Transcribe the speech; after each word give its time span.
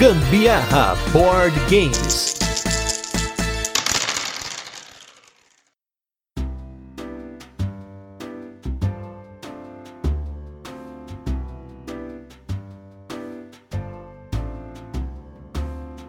Gambiarra 0.00 0.96
Board 1.12 1.54
Games. 1.68 2.34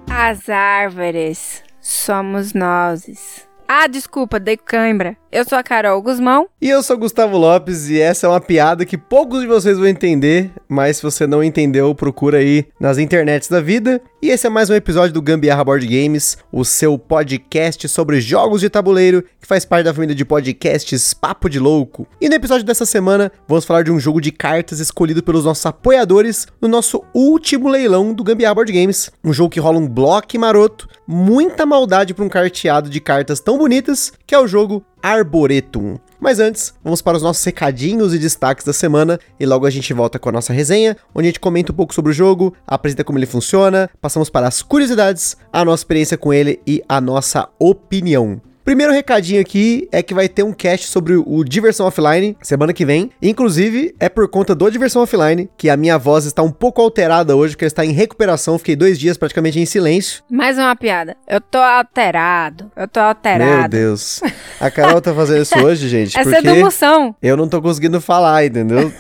As 0.10 0.48
árvores 0.48 1.62
somos 1.82 2.54
nós. 2.54 3.46
Ah, 3.68 3.88
desculpa, 3.88 4.40
dei 4.40 4.56
cãibra. 4.56 5.21
Eu 5.32 5.46
sou 5.46 5.58
a 5.58 5.64
Carol 5.64 6.02
Guzmão. 6.02 6.48
E 6.62 6.70
eu 6.70 6.84
sou 6.84 6.98
Gustavo 6.98 7.38
Lopes 7.38 7.90
e 7.90 7.98
essa 7.98 8.28
é 8.28 8.30
uma 8.30 8.42
piada 8.42 8.86
que 8.86 8.98
poucos 8.98 9.40
de 9.40 9.48
vocês 9.48 9.78
vão 9.78 9.88
entender, 9.88 10.52
mas 10.68 10.98
se 10.98 11.04
você 11.04 11.26
não 11.26 11.42
entendeu, 11.42 11.96
procura 11.96 12.40
aí 12.40 12.66
nas 12.78 12.98
internets 12.98 13.48
da 13.48 13.62
vida. 13.62 14.02
E 14.22 14.30
esse 14.30 14.46
é 14.46 14.50
mais 14.50 14.70
um 14.70 14.76
episódio 14.76 15.14
do 15.14 15.22
Gambiarra 15.22 15.64
Board 15.64 15.88
Games, 15.88 16.38
o 16.52 16.66
seu 16.66 16.98
podcast 17.00 17.88
sobre 17.88 18.20
jogos 18.20 18.60
de 18.60 18.70
tabuleiro, 18.70 19.24
que 19.40 19.48
faz 19.48 19.64
parte 19.64 19.86
da 19.86 19.94
família 19.94 20.14
de 20.14 20.26
podcasts 20.26 21.14
Papo 21.14 21.50
de 21.50 21.60
Louco. 21.60 22.06
E 22.20 22.28
no 22.28 22.36
episódio 22.36 22.66
dessa 22.66 22.86
semana, 22.86 23.32
vamos 23.48 23.64
falar 23.64 23.84
de 23.84 23.92
um 23.92 24.00
jogo 24.02 24.20
de 24.20 24.34
cartas 24.34 24.82
escolhido 24.82 25.24
pelos 25.24 25.46
nossos 25.46 25.66
apoiadores 25.66 26.46
no 26.60 26.68
nosso 26.68 27.06
último 27.14 27.70
leilão 27.70 28.14
do 28.14 28.24
Gambiarra 28.24 28.56
Board 28.56 28.74
Games. 28.74 29.10
Um 29.24 29.32
jogo 29.32 29.50
que 29.50 29.62
rola 29.62 29.80
um 29.80 29.88
bloco 29.88 30.38
maroto, 30.38 30.90
muita 31.08 31.66
maldade 31.66 32.14
para 32.14 32.26
um 32.26 32.30
carteado 32.30 32.90
de 32.90 33.00
cartas 33.00 33.40
tão 33.40 33.58
bonitas, 33.58 34.12
que 34.28 34.36
é 34.36 34.40
o 34.40 34.46
jogo 34.46 34.86
Arboretum. 35.02 35.98
Mas 36.20 36.40
antes, 36.40 36.74
vamos 36.84 37.02
para 37.02 37.18
os 37.18 37.24
nossos 37.24 37.44
recadinhos 37.44 38.14
e 38.14 38.20
destaques 38.20 38.66
da 38.66 38.74
semana 38.74 39.20
e 39.40 39.46
logo 39.46 39.66
a 39.66 39.70
gente 39.70 39.94
volta 39.94 40.20
com 40.20 40.30
a 40.30 40.32
nossa 40.32 40.54
resenha, 40.54 40.96
onde 41.16 41.28
a 41.28 41.30
gente 41.30 41.40
comenta 41.40 41.72
um 41.72 41.76
pouco 41.76 41.94
sobre 41.94 42.12
o 42.12 42.14
jogo, 42.14 42.54
apresenta 42.66 43.04
como 43.04 43.18
ele 43.18 43.26
funciona, 43.26 43.90
passamos 44.00 44.30
para 44.30 44.48
as 44.48 44.62
curiosidades, 44.62 45.36
a 45.52 45.66
nossa 45.66 45.82
experiência 45.82 46.18
com 46.18 46.34
ele 46.34 46.62
e 46.66 46.84
a 46.88 47.02
nossa 47.02 47.50
opinião. 47.58 48.40
Primeiro 48.64 48.94
recadinho 48.94 49.42
aqui 49.42 49.90
é 49.92 50.04
que 50.04 50.14
vai 50.14 50.30
ter 50.30 50.44
um 50.44 50.54
cast 50.54 50.88
sobre 50.88 51.16
o 51.16 51.44
Diversão 51.44 51.88
Offline 51.88 52.38
semana 52.42 52.72
que 52.72 52.86
vem. 52.86 53.10
Inclusive, 53.22 53.96
é 54.00 54.08
por 54.08 54.28
conta 54.30 54.54
do 54.54 54.70
Diversão 54.70 55.02
Offline 55.02 55.50
que 55.58 55.68
a 55.70 55.76
minha 55.76 55.98
voz 55.98 56.26
está 56.26 56.44
um 56.44 56.52
pouco 56.52 56.80
alterada 56.80 57.36
hoje, 57.36 57.58
que 57.58 57.66
está 57.66 57.84
em 57.84 57.92
recuperação. 57.92 58.60
Fiquei 58.60 58.76
dois 58.76 59.00
dias 59.00 59.18
praticamente 59.18 59.60
em 59.60 59.66
silêncio. 59.66 60.24
Mais 60.30 60.58
uma 60.60 60.76
piada. 60.76 61.18
Eu 61.28 61.42
tô 61.42 61.58
alterado. 61.58 62.72
Eu 62.76 62.88
tô 62.88 63.00
alterado. 63.00 63.60
Meu 63.62 63.68
Deus. 63.70 64.22
A 64.60 64.70
Carol 64.70 65.02
tá 65.02 65.14
fazendo 65.14 65.42
isso 65.42 65.58
hoje, 65.64 65.90
gente. 65.90 66.18
Essa 66.18 66.30
é 66.30 66.34
porque 66.34 66.48
do 66.48 66.56
emoção. 66.56 67.16
eu 67.22 67.36
não 67.36 67.48
tô 67.48 67.62
conseguindo 67.62 68.00
falar, 68.00 68.46
entendeu? 68.46 68.94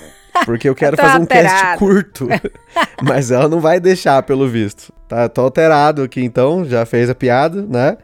Porque 0.43 0.67
eu 0.67 0.73
quero 0.75 0.97
tô 0.97 1.03
fazer 1.03 1.19
um 1.21 1.25
cast 1.25 1.47
alterado. 1.47 1.79
curto. 1.79 2.27
Mas 3.03 3.29
ela 3.29 3.47
não 3.47 3.59
vai 3.59 3.79
deixar, 3.79 4.23
pelo 4.23 4.47
visto. 4.47 4.91
Tá, 5.07 5.29
tô 5.29 5.41
alterado 5.41 6.01
aqui 6.01 6.23
então, 6.23 6.65
já 6.65 6.83
fez 6.85 7.09
a 7.11 7.15
piada, 7.15 7.61
né? 7.61 7.97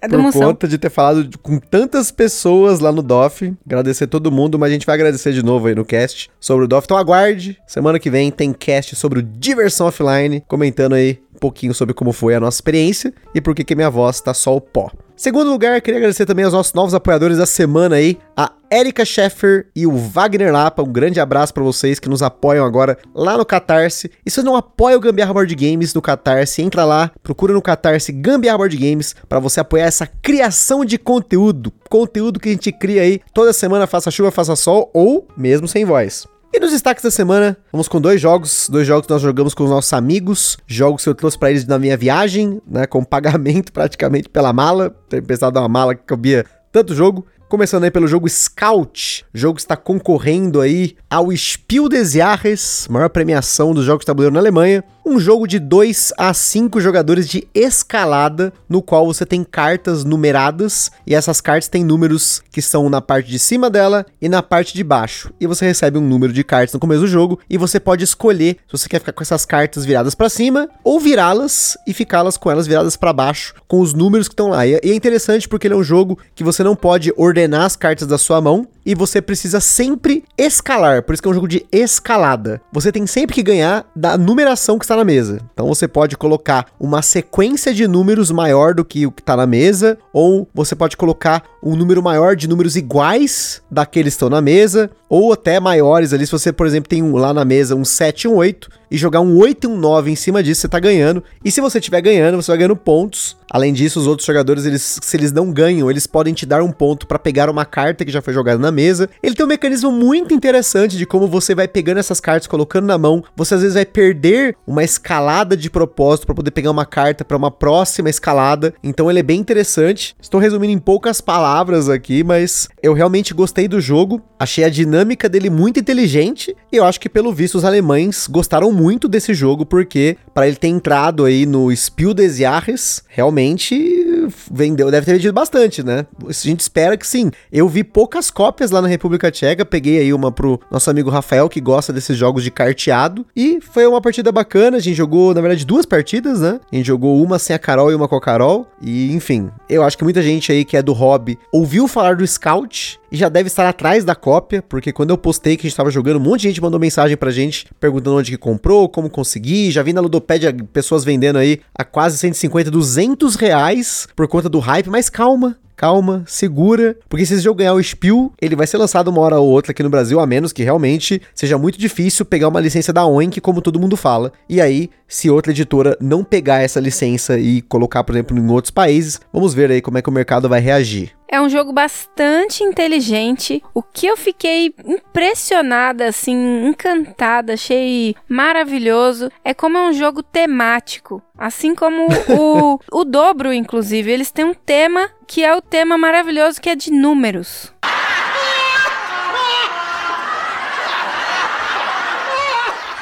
É 0.00 0.08
por 0.08 0.18
emoção. 0.18 0.42
conta 0.42 0.68
de 0.68 0.78
ter 0.78 0.90
falado 0.90 1.38
com 1.38 1.58
tantas 1.58 2.10
pessoas 2.10 2.80
lá 2.80 2.92
no 2.92 3.02
DOF. 3.02 3.54
Agradecer 3.64 4.06
todo 4.06 4.30
mundo, 4.30 4.58
mas 4.58 4.70
a 4.70 4.72
gente 4.72 4.86
vai 4.86 4.94
agradecer 4.94 5.32
de 5.32 5.42
novo 5.42 5.66
aí 5.66 5.74
no 5.74 5.84
cast 5.84 6.30
sobre 6.38 6.64
o 6.64 6.68
DOF. 6.68 6.84
Então 6.84 6.96
aguarde. 6.96 7.58
Semana 7.66 7.98
que 7.98 8.10
vem 8.10 8.30
tem 8.30 8.52
cast 8.52 8.94
sobre 8.94 9.20
o 9.20 9.22
Diversão 9.22 9.86
Offline, 9.86 10.42
comentando 10.46 10.94
aí 10.94 11.20
um 11.36 11.38
pouquinho 11.38 11.74
sobre 11.74 11.94
como 11.94 12.12
foi 12.12 12.34
a 12.34 12.40
nossa 12.40 12.56
experiência 12.56 13.12
e 13.34 13.40
por 13.40 13.54
que 13.54 13.62
que 13.62 13.74
minha 13.74 13.90
voz 13.90 14.20
tá 14.20 14.34
só 14.34 14.56
o 14.56 14.60
pó. 14.60 14.90
Segundo 15.16 15.50
lugar, 15.50 15.80
queria 15.80 15.98
agradecer 15.98 16.26
também 16.26 16.44
aos 16.44 16.52
nossos 16.52 16.74
novos 16.74 16.92
apoiadores 16.92 17.38
da 17.38 17.46
semana 17.46 17.96
aí, 17.96 18.18
a 18.36 18.52
Erika 18.70 19.02
Scheffer 19.02 19.66
e 19.74 19.86
o 19.86 19.96
Wagner 19.96 20.52
Lapa. 20.52 20.82
Um 20.82 20.92
grande 20.92 21.18
abraço 21.18 21.54
pra 21.54 21.62
vocês 21.62 21.98
que 21.98 22.08
nos 22.08 22.22
apoiam 22.22 22.66
agora 22.66 22.98
lá 23.14 23.38
no 23.38 23.44
Catarse. 23.46 24.10
E 24.26 24.30
se 24.30 24.36
você 24.36 24.42
não 24.42 24.56
apoia 24.56 24.94
o 24.94 25.00
Gambiarra 25.00 25.32
Board 25.32 25.54
Games 25.54 25.94
no 25.94 26.02
Catarse, 26.02 26.60
entra 26.60 26.84
lá, 26.84 27.10
procura 27.22 27.54
no 27.54 27.62
Catarse 27.62 28.12
Gambiarra 28.12 28.58
Board 28.58 28.76
Games 28.76 29.16
pra 29.26 29.38
você 29.38 29.58
apoiar 29.58 29.86
essa 29.86 30.06
criação 30.06 30.84
de 30.84 30.98
conteúdo. 30.98 31.72
Conteúdo 31.88 32.38
que 32.38 32.50
a 32.50 32.52
gente 32.52 32.70
cria 32.70 33.00
aí 33.00 33.20
toda 33.32 33.54
semana, 33.54 33.86
faça 33.86 34.10
chuva, 34.10 34.30
faça 34.30 34.54
sol 34.54 34.90
ou 34.92 35.26
mesmo 35.34 35.66
sem 35.66 35.86
voz. 35.86 36.26
E 36.56 36.58
nos 36.58 36.70
destaques 36.70 37.04
da 37.04 37.10
semana, 37.10 37.54
vamos 37.70 37.86
com 37.86 38.00
dois 38.00 38.18
jogos, 38.18 38.66
dois 38.72 38.86
jogos 38.86 39.06
que 39.06 39.12
nós 39.12 39.20
jogamos 39.20 39.52
com 39.52 39.64
os 39.64 39.68
nossos 39.68 39.92
amigos, 39.92 40.56
jogos 40.66 41.04
que 41.04 41.10
eu 41.10 41.14
trouxe 41.14 41.38
pra 41.38 41.50
eles 41.50 41.66
na 41.66 41.78
minha 41.78 41.98
viagem, 41.98 42.62
né, 42.66 42.86
com 42.86 43.04
pagamento 43.04 43.70
praticamente 43.74 44.26
pela 44.26 44.54
mala, 44.54 44.88
ter 45.06 45.20
pensado 45.20 45.58
uma 45.58 45.68
mala 45.68 45.94
que 45.94 46.04
cabia 46.04 46.46
tanto 46.72 46.94
jogo. 46.94 47.26
Começando 47.46 47.84
aí 47.84 47.90
pelo 47.90 48.08
jogo 48.08 48.26
Scout, 48.26 49.26
jogo 49.34 49.56
que 49.56 49.60
está 49.60 49.76
concorrendo 49.76 50.62
aí 50.62 50.96
ao 51.10 51.30
Spiel 51.36 51.90
des 51.90 52.12
Jahres, 52.12 52.88
maior 52.88 53.10
premiação 53.10 53.74
dos 53.74 53.84
jogos 53.84 54.00
de 54.00 54.06
tabuleiro 54.06 54.32
na 54.32 54.40
Alemanha. 54.40 54.82
Um 55.08 55.20
jogo 55.20 55.46
de 55.46 55.60
2 55.60 56.14
a 56.18 56.34
5 56.34 56.80
jogadores 56.80 57.28
de 57.28 57.46
escalada, 57.54 58.52
no 58.68 58.82
qual 58.82 59.06
você 59.06 59.24
tem 59.24 59.44
cartas 59.44 60.02
numeradas 60.02 60.90
e 61.06 61.14
essas 61.14 61.40
cartas 61.40 61.68
têm 61.68 61.84
números 61.84 62.42
que 62.50 62.60
são 62.60 62.90
na 62.90 63.00
parte 63.00 63.30
de 63.30 63.38
cima 63.38 63.70
dela 63.70 64.04
e 64.20 64.28
na 64.28 64.42
parte 64.42 64.74
de 64.74 64.82
baixo. 64.82 65.32
E 65.40 65.46
você 65.46 65.64
recebe 65.64 65.96
um 65.96 66.00
número 66.00 66.32
de 66.32 66.42
cartas 66.42 66.74
no 66.74 66.80
começo 66.80 67.02
do 67.02 67.06
jogo 67.06 67.38
e 67.48 67.56
você 67.56 67.78
pode 67.78 68.02
escolher 68.02 68.56
se 68.66 68.72
você 68.72 68.88
quer 68.88 68.98
ficar 68.98 69.12
com 69.12 69.22
essas 69.22 69.46
cartas 69.46 69.84
viradas 69.84 70.16
para 70.16 70.28
cima 70.28 70.68
ou 70.82 70.98
virá-las 70.98 71.78
e 71.86 71.94
ficá-las 71.94 72.36
com 72.36 72.50
elas 72.50 72.66
viradas 72.66 72.96
para 72.96 73.12
baixo 73.12 73.54
com 73.68 73.78
os 73.78 73.94
números 73.94 74.26
que 74.26 74.34
estão 74.34 74.48
lá. 74.48 74.66
E 74.66 74.74
é- 74.74 74.92
interessante 74.92 75.48
porque 75.48 75.68
ele 75.68 75.74
é 75.74 75.78
um 75.78 75.84
jogo 75.84 76.18
que 76.34 76.42
você 76.42 76.64
não 76.64 76.74
pode 76.74 77.12
ordenar 77.16 77.62
as 77.62 77.76
cartas 77.76 78.08
da 78.08 78.18
sua 78.18 78.40
mão 78.40 78.66
e 78.86 78.94
você 78.94 79.20
precisa 79.20 79.58
sempre 79.58 80.22
escalar. 80.38 81.02
Por 81.02 81.12
isso 81.12 81.20
que 81.20 81.28
é 81.28 81.30
um 81.32 81.34
jogo 81.34 81.48
de 81.48 81.66
escalada. 81.72 82.62
Você 82.72 82.92
tem 82.92 83.04
sempre 83.04 83.34
que 83.34 83.42
ganhar 83.42 83.84
da 83.96 84.16
numeração 84.16 84.78
que 84.78 84.84
está 84.84 84.94
na 84.94 85.04
mesa. 85.04 85.40
Então 85.52 85.66
você 85.66 85.88
pode 85.88 86.16
colocar 86.16 86.66
uma 86.78 87.02
sequência 87.02 87.74
de 87.74 87.88
números 87.88 88.30
maior 88.30 88.72
do 88.72 88.84
que 88.84 89.04
o 89.04 89.10
que 89.10 89.20
está 89.20 89.36
na 89.36 89.46
mesa, 89.46 89.98
ou 90.12 90.48
você 90.54 90.76
pode 90.76 90.96
colocar 90.96 91.42
um 91.60 91.74
número 91.74 92.00
maior 92.00 92.36
de 92.36 92.48
números 92.48 92.76
iguais 92.76 93.60
daqueles 93.68 94.14
que 94.14 94.16
estão 94.16 94.30
na 94.30 94.40
mesa, 94.40 94.88
ou 95.08 95.32
até 95.32 95.58
maiores 95.58 96.12
ali. 96.12 96.24
Se 96.24 96.32
você, 96.32 96.52
por 96.52 96.66
exemplo, 96.66 96.88
tem 96.88 97.02
um, 97.02 97.16
lá 97.16 97.34
na 97.34 97.44
mesa 97.44 97.74
um 97.74 97.84
7 97.84 98.22
e 98.22 98.28
um 98.28 98.36
8 98.36 98.70
e 98.90 98.96
jogar 98.96 99.20
um 99.20 99.36
8 99.36 99.64
e 99.64 99.70
um 99.70 99.76
9 99.76 100.10
em 100.12 100.16
cima 100.16 100.42
disso, 100.42 100.60
você 100.60 100.68
tá 100.68 100.78
ganhando. 100.78 101.22
E 101.44 101.50
se 101.50 101.60
você 101.60 101.78
estiver 101.78 102.00
ganhando, 102.00 102.40
você 102.40 102.52
vai 102.52 102.58
ganhando 102.58 102.76
pontos. 102.76 103.36
Além 103.50 103.72
disso, 103.72 104.00
os 104.00 104.06
outros 104.06 104.26
jogadores, 104.26 104.64
eles, 104.64 104.98
se 105.00 105.16
eles 105.16 105.32
não 105.32 105.52
ganham, 105.52 105.90
eles 105.90 106.06
podem 106.06 106.34
te 106.34 106.44
dar 106.44 106.62
um 106.62 106.72
ponto 106.72 107.06
para 107.06 107.18
pegar 107.18 107.48
uma 107.48 107.64
carta 107.64 108.04
que 108.04 108.10
já 108.10 108.20
foi 108.20 108.34
jogada 108.34 108.58
na 108.58 108.72
mesa. 108.72 109.08
Ele 109.22 109.34
tem 109.34 109.46
um 109.46 109.48
mecanismo 109.48 109.92
muito 109.92 110.34
interessante 110.34 110.96
de 110.96 111.06
como 111.06 111.28
você 111.28 111.54
vai 111.54 111.68
pegando 111.68 111.98
essas 111.98 112.20
cartas, 112.20 112.46
colocando 112.46 112.86
na 112.86 112.98
mão. 112.98 113.22
Você 113.36 113.54
às 113.54 113.60
vezes 113.60 113.74
vai 113.74 113.86
perder 113.86 114.56
uma 114.66 114.82
escalada 114.82 115.56
de 115.56 115.70
propósito 115.70 116.26
para 116.26 116.34
poder 116.34 116.50
pegar 116.50 116.70
uma 116.70 116.84
carta 116.84 117.24
para 117.24 117.36
uma 117.36 117.50
próxima 117.50 118.10
escalada. 118.10 118.74
Então 118.82 119.08
ele 119.08 119.20
é 119.20 119.22
bem 119.22 119.40
interessante. 119.40 120.16
Estou 120.20 120.40
resumindo 120.40 120.72
em 120.72 120.78
poucas 120.78 121.20
palavras 121.20 121.88
aqui, 121.88 122.24
mas 122.24 122.68
eu 122.82 122.92
realmente 122.92 123.32
gostei 123.32 123.68
do 123.68 123.80
jogo. 123.80 124.20
Achei 124.38 124.64
a 124.64 124.68
dinâmica 124.68 125.28
dele 125.28 125.50
muito 125.50 125.78
inteligente 125.78 126.54
e 126.70 126.76
eu 126.76 126.84
acho 126.84 127.00
que 127.00 127.08
pelo 127.08 127.32
visto 127.32 127.54
os 127.54 127.64
alemães 127.64 128.26
gostaram 128.26 128.72
muito 128.72 129.08
desse 129.08 129.32
jogo 129.32 129.64
porque 129.64 130.16
para 130.34 130.46
ele 130.46 130.56
ter 130.56 130.68
entrado 130.68 131.24
aí 131.24 131.46
no 131.46 131.74
Spiel 131.74 132.12
des 132.12 132.38
Jahres, 132.38 133.02
realmente 133.08 133.35
realmente 133.36 134.05
vendeu, 134.50 134.90
deve 134.90 135.06
ter 135.06 135.12
vendido 135.12 135.32
bastante, 135.32 135.82
né? 135.82 136.06
A 136.26 136.32
gente 136.32 136.60
espera 136.60 136.96
que 136.96 137.06
sim. 137.06 137.30
Eu 137.52 137.68
vi 137.68 137.84
poucas 137.84 138.30
cópias 138.30 138.70
lá 138.70 138.82
na 138.82 138.88
República 138.88 139.30
Tcheca, 139.30 139.64
peguei 139.64 139.98
aí 139.98 140.12
uma 140.12 140.30
pro 140.30 140.60
nosso 140.70 140.90
amigo 140.90 141.10
Rafael 141.10 141.48
que 141.48 141.60
gosta 141.60 141.92
desses 141.92 142.16
jogos 142.16 142.42
de 142.42 142.50
carteado 142.50 143.26
e 143.34 143.60
foi 143.60 143.86
uma 143.86 144.00
partida 144.00 144.30
bacana. 144.30 144.76
A 144.76 144.80
gente 144.80 144.96
jogou, 144.96 145.34
na 145.34 145.40
verdade, 145.40 145.64
duas 145.64 145.86
partidas, 145.86 146.40
né? 146.40 146.60
A 146.72 146.76
gente 146.76 146.86
jogou 146.86 147.22
uma 147.22 147.38
sem 147.38 147.54
a 147.54 147.58
Carol 147.58 147.90
e 147.90 147.94
uma 147.94 148.08
com 148.08 148.16
a 148.16 148.20
Carol 148.20 148.66
e, 148.82 149.12
enfim, 149.12 149.50
eu 149.68 149.82
acho 149.82 149.96
que 149.96 150.04
muita 150.04 150.22
gente 150.22 150.52
aí 150.52 150.64
que 150.64 150.76
é 150.76 150.82
do 150.82 150.92
hobby 150.92 151.38
ouviu 151.52 151.88
falar 151.88 152.16
do 152.16 152.26
Scout 152.26 153.00
e 153.10 153.16
já 153.16 153.28
deve 153.28 153.46
estar 153.46 153.68
atrás 153.68 154.04
da 154.04 154.14
cópia, 154.14 154.62
porque 154.62 154.92
quando 154.92 155.10
eu 155.10 155.18
postei 155.18 155.56
que 155.56 155.66
a 155.66 155.68
gente 155.68 155.76
tava 155.76 155.90
jogando, 155.90 156.16
um 156.16 156.20
monte 156.20 156.42
de 156.42 156.48
gente 156.48 156.60
mandou 156.60 156.78
mensagem 156.78 157.16
pra 157.16 157.30
gente 157.30 157.66
perguntando 157.78 158.16
onde 158.16 158.30
que 158.32 158.36
comprou, 158.36 158.88
como 158.88 159.08
conseguir. 159.08 159.70
Já 159.70 159.82
vi 159.82 159.92
na 159.92 160.00
Ludopédia 160.00 160.54
pessoas 160.72 161.04
vendendo 161.04 161.38
aí 161.38 161.60
a 161.74 161.84
quase 161.84 162.18
150, 162.18 162.70
200 162.70 163.36
reais 163.36 164.08
por 164.16 164.26
conta 164.26 164.48
do 164.48 164.58
hype, 164.58 164.88
mas 164.88 165.10
calma. 165.10 165.58
Calma, 165.76 166.24
segura, 166.26 166.96
porque 167.06 167.26
se 167.26 167.34
esse 167.34 167.42
jogo 167.42 167.58
ganhar 167.58 167.74
o 167.74 167.82
Spiel, 167.82 168.32
ele 168.40 168.56
vai 168.56 168.66
ser 168.66 168.78
lançado 168.78 169.08
uma 169.08 169.20
hora 169.20 169.38
ou 169.38 169.46
outra 169.46 169.72
aqui 169.72 169.82
no 169.82 169.90
Brasil, 169.90 170.18
a 170.18 170.26
menos 170.26 170.50
que 170.50 170.62
realmente 170.62 171.20
seja 171.34 171.58
muito 171.58 171.78
difícil 171.78 172.24
pegar 172.24 172.48
uma 172.48 172.60
licença 172.60 172.94
da 172.94 173.04
Oink, 173.04 173.42
como 173.42 173.60
todo 173.60 173.78
mundo 173.78 173.94
fala. 173.94 174.32
E 174.48 174.58
aí, 174.58 174.88
se 175.06 175.28
outra 175.28 175.52
editora 175.52 175.94
não 176.00 176.24
pegar 176.24 176.62
essa 176.62 176.80
licença 176.80 177.38
e 177.38 177.60
colocar, 177.60 178.02
por 178.04 178.14
exemplo, 178.14 178.38
em 178.38 178.50
outros 178.50 178.70
países, 178.70 179.20
vamos 179.30 179.52
ver 179.52 179.70
aí 179.70 179.82
como 179.82 179.98
é 179.98 180.02
que 180.02 180.08
o 180.08 180.12
mercado 180.12 180.48
vai 180.48 180.60
reagir. 180.60 181.12
É 181.36 181.40
um 181.40 181.50
jogo 181.50 181.70
bastante 181.70 182.64
inteligente. 182.64 183.62
O 183.74 183.82
que 183.82 184.06
eu 184.06 184.16
fiquei 184.16 184.74
impressionada, 184.86 186.06
assim, 186.06 186.66
encantada, 186.66 187.52
achei 187.52 188.16
maravilhoso, 188.26 189.30
é 189.44 189.52
como 189.52 189.76
é 189.76 189.86
um 189.86 189.92
jogo 189.92 190.22
temático. 190.22 191.22
Assim 191.36 191.74
como 191.74 192.06
o, 192.30 192.80
o 192.90 193.04
dobro, 193.04 193.52
inclusive. 193.52 194.10
Eles 194.10 194.30
têm 194.30 194.46
um 194.46 194.54
tema 194.54 195.10
que 195.26 195.44
é 195.44 195.54
o 195.54 195.60
tema 195.60 195.98
maravilhoso, 195.98 196.58
que 196.58 196.70
é 196.70 196.74
de 196.74 196.90
números. 196.90 197.70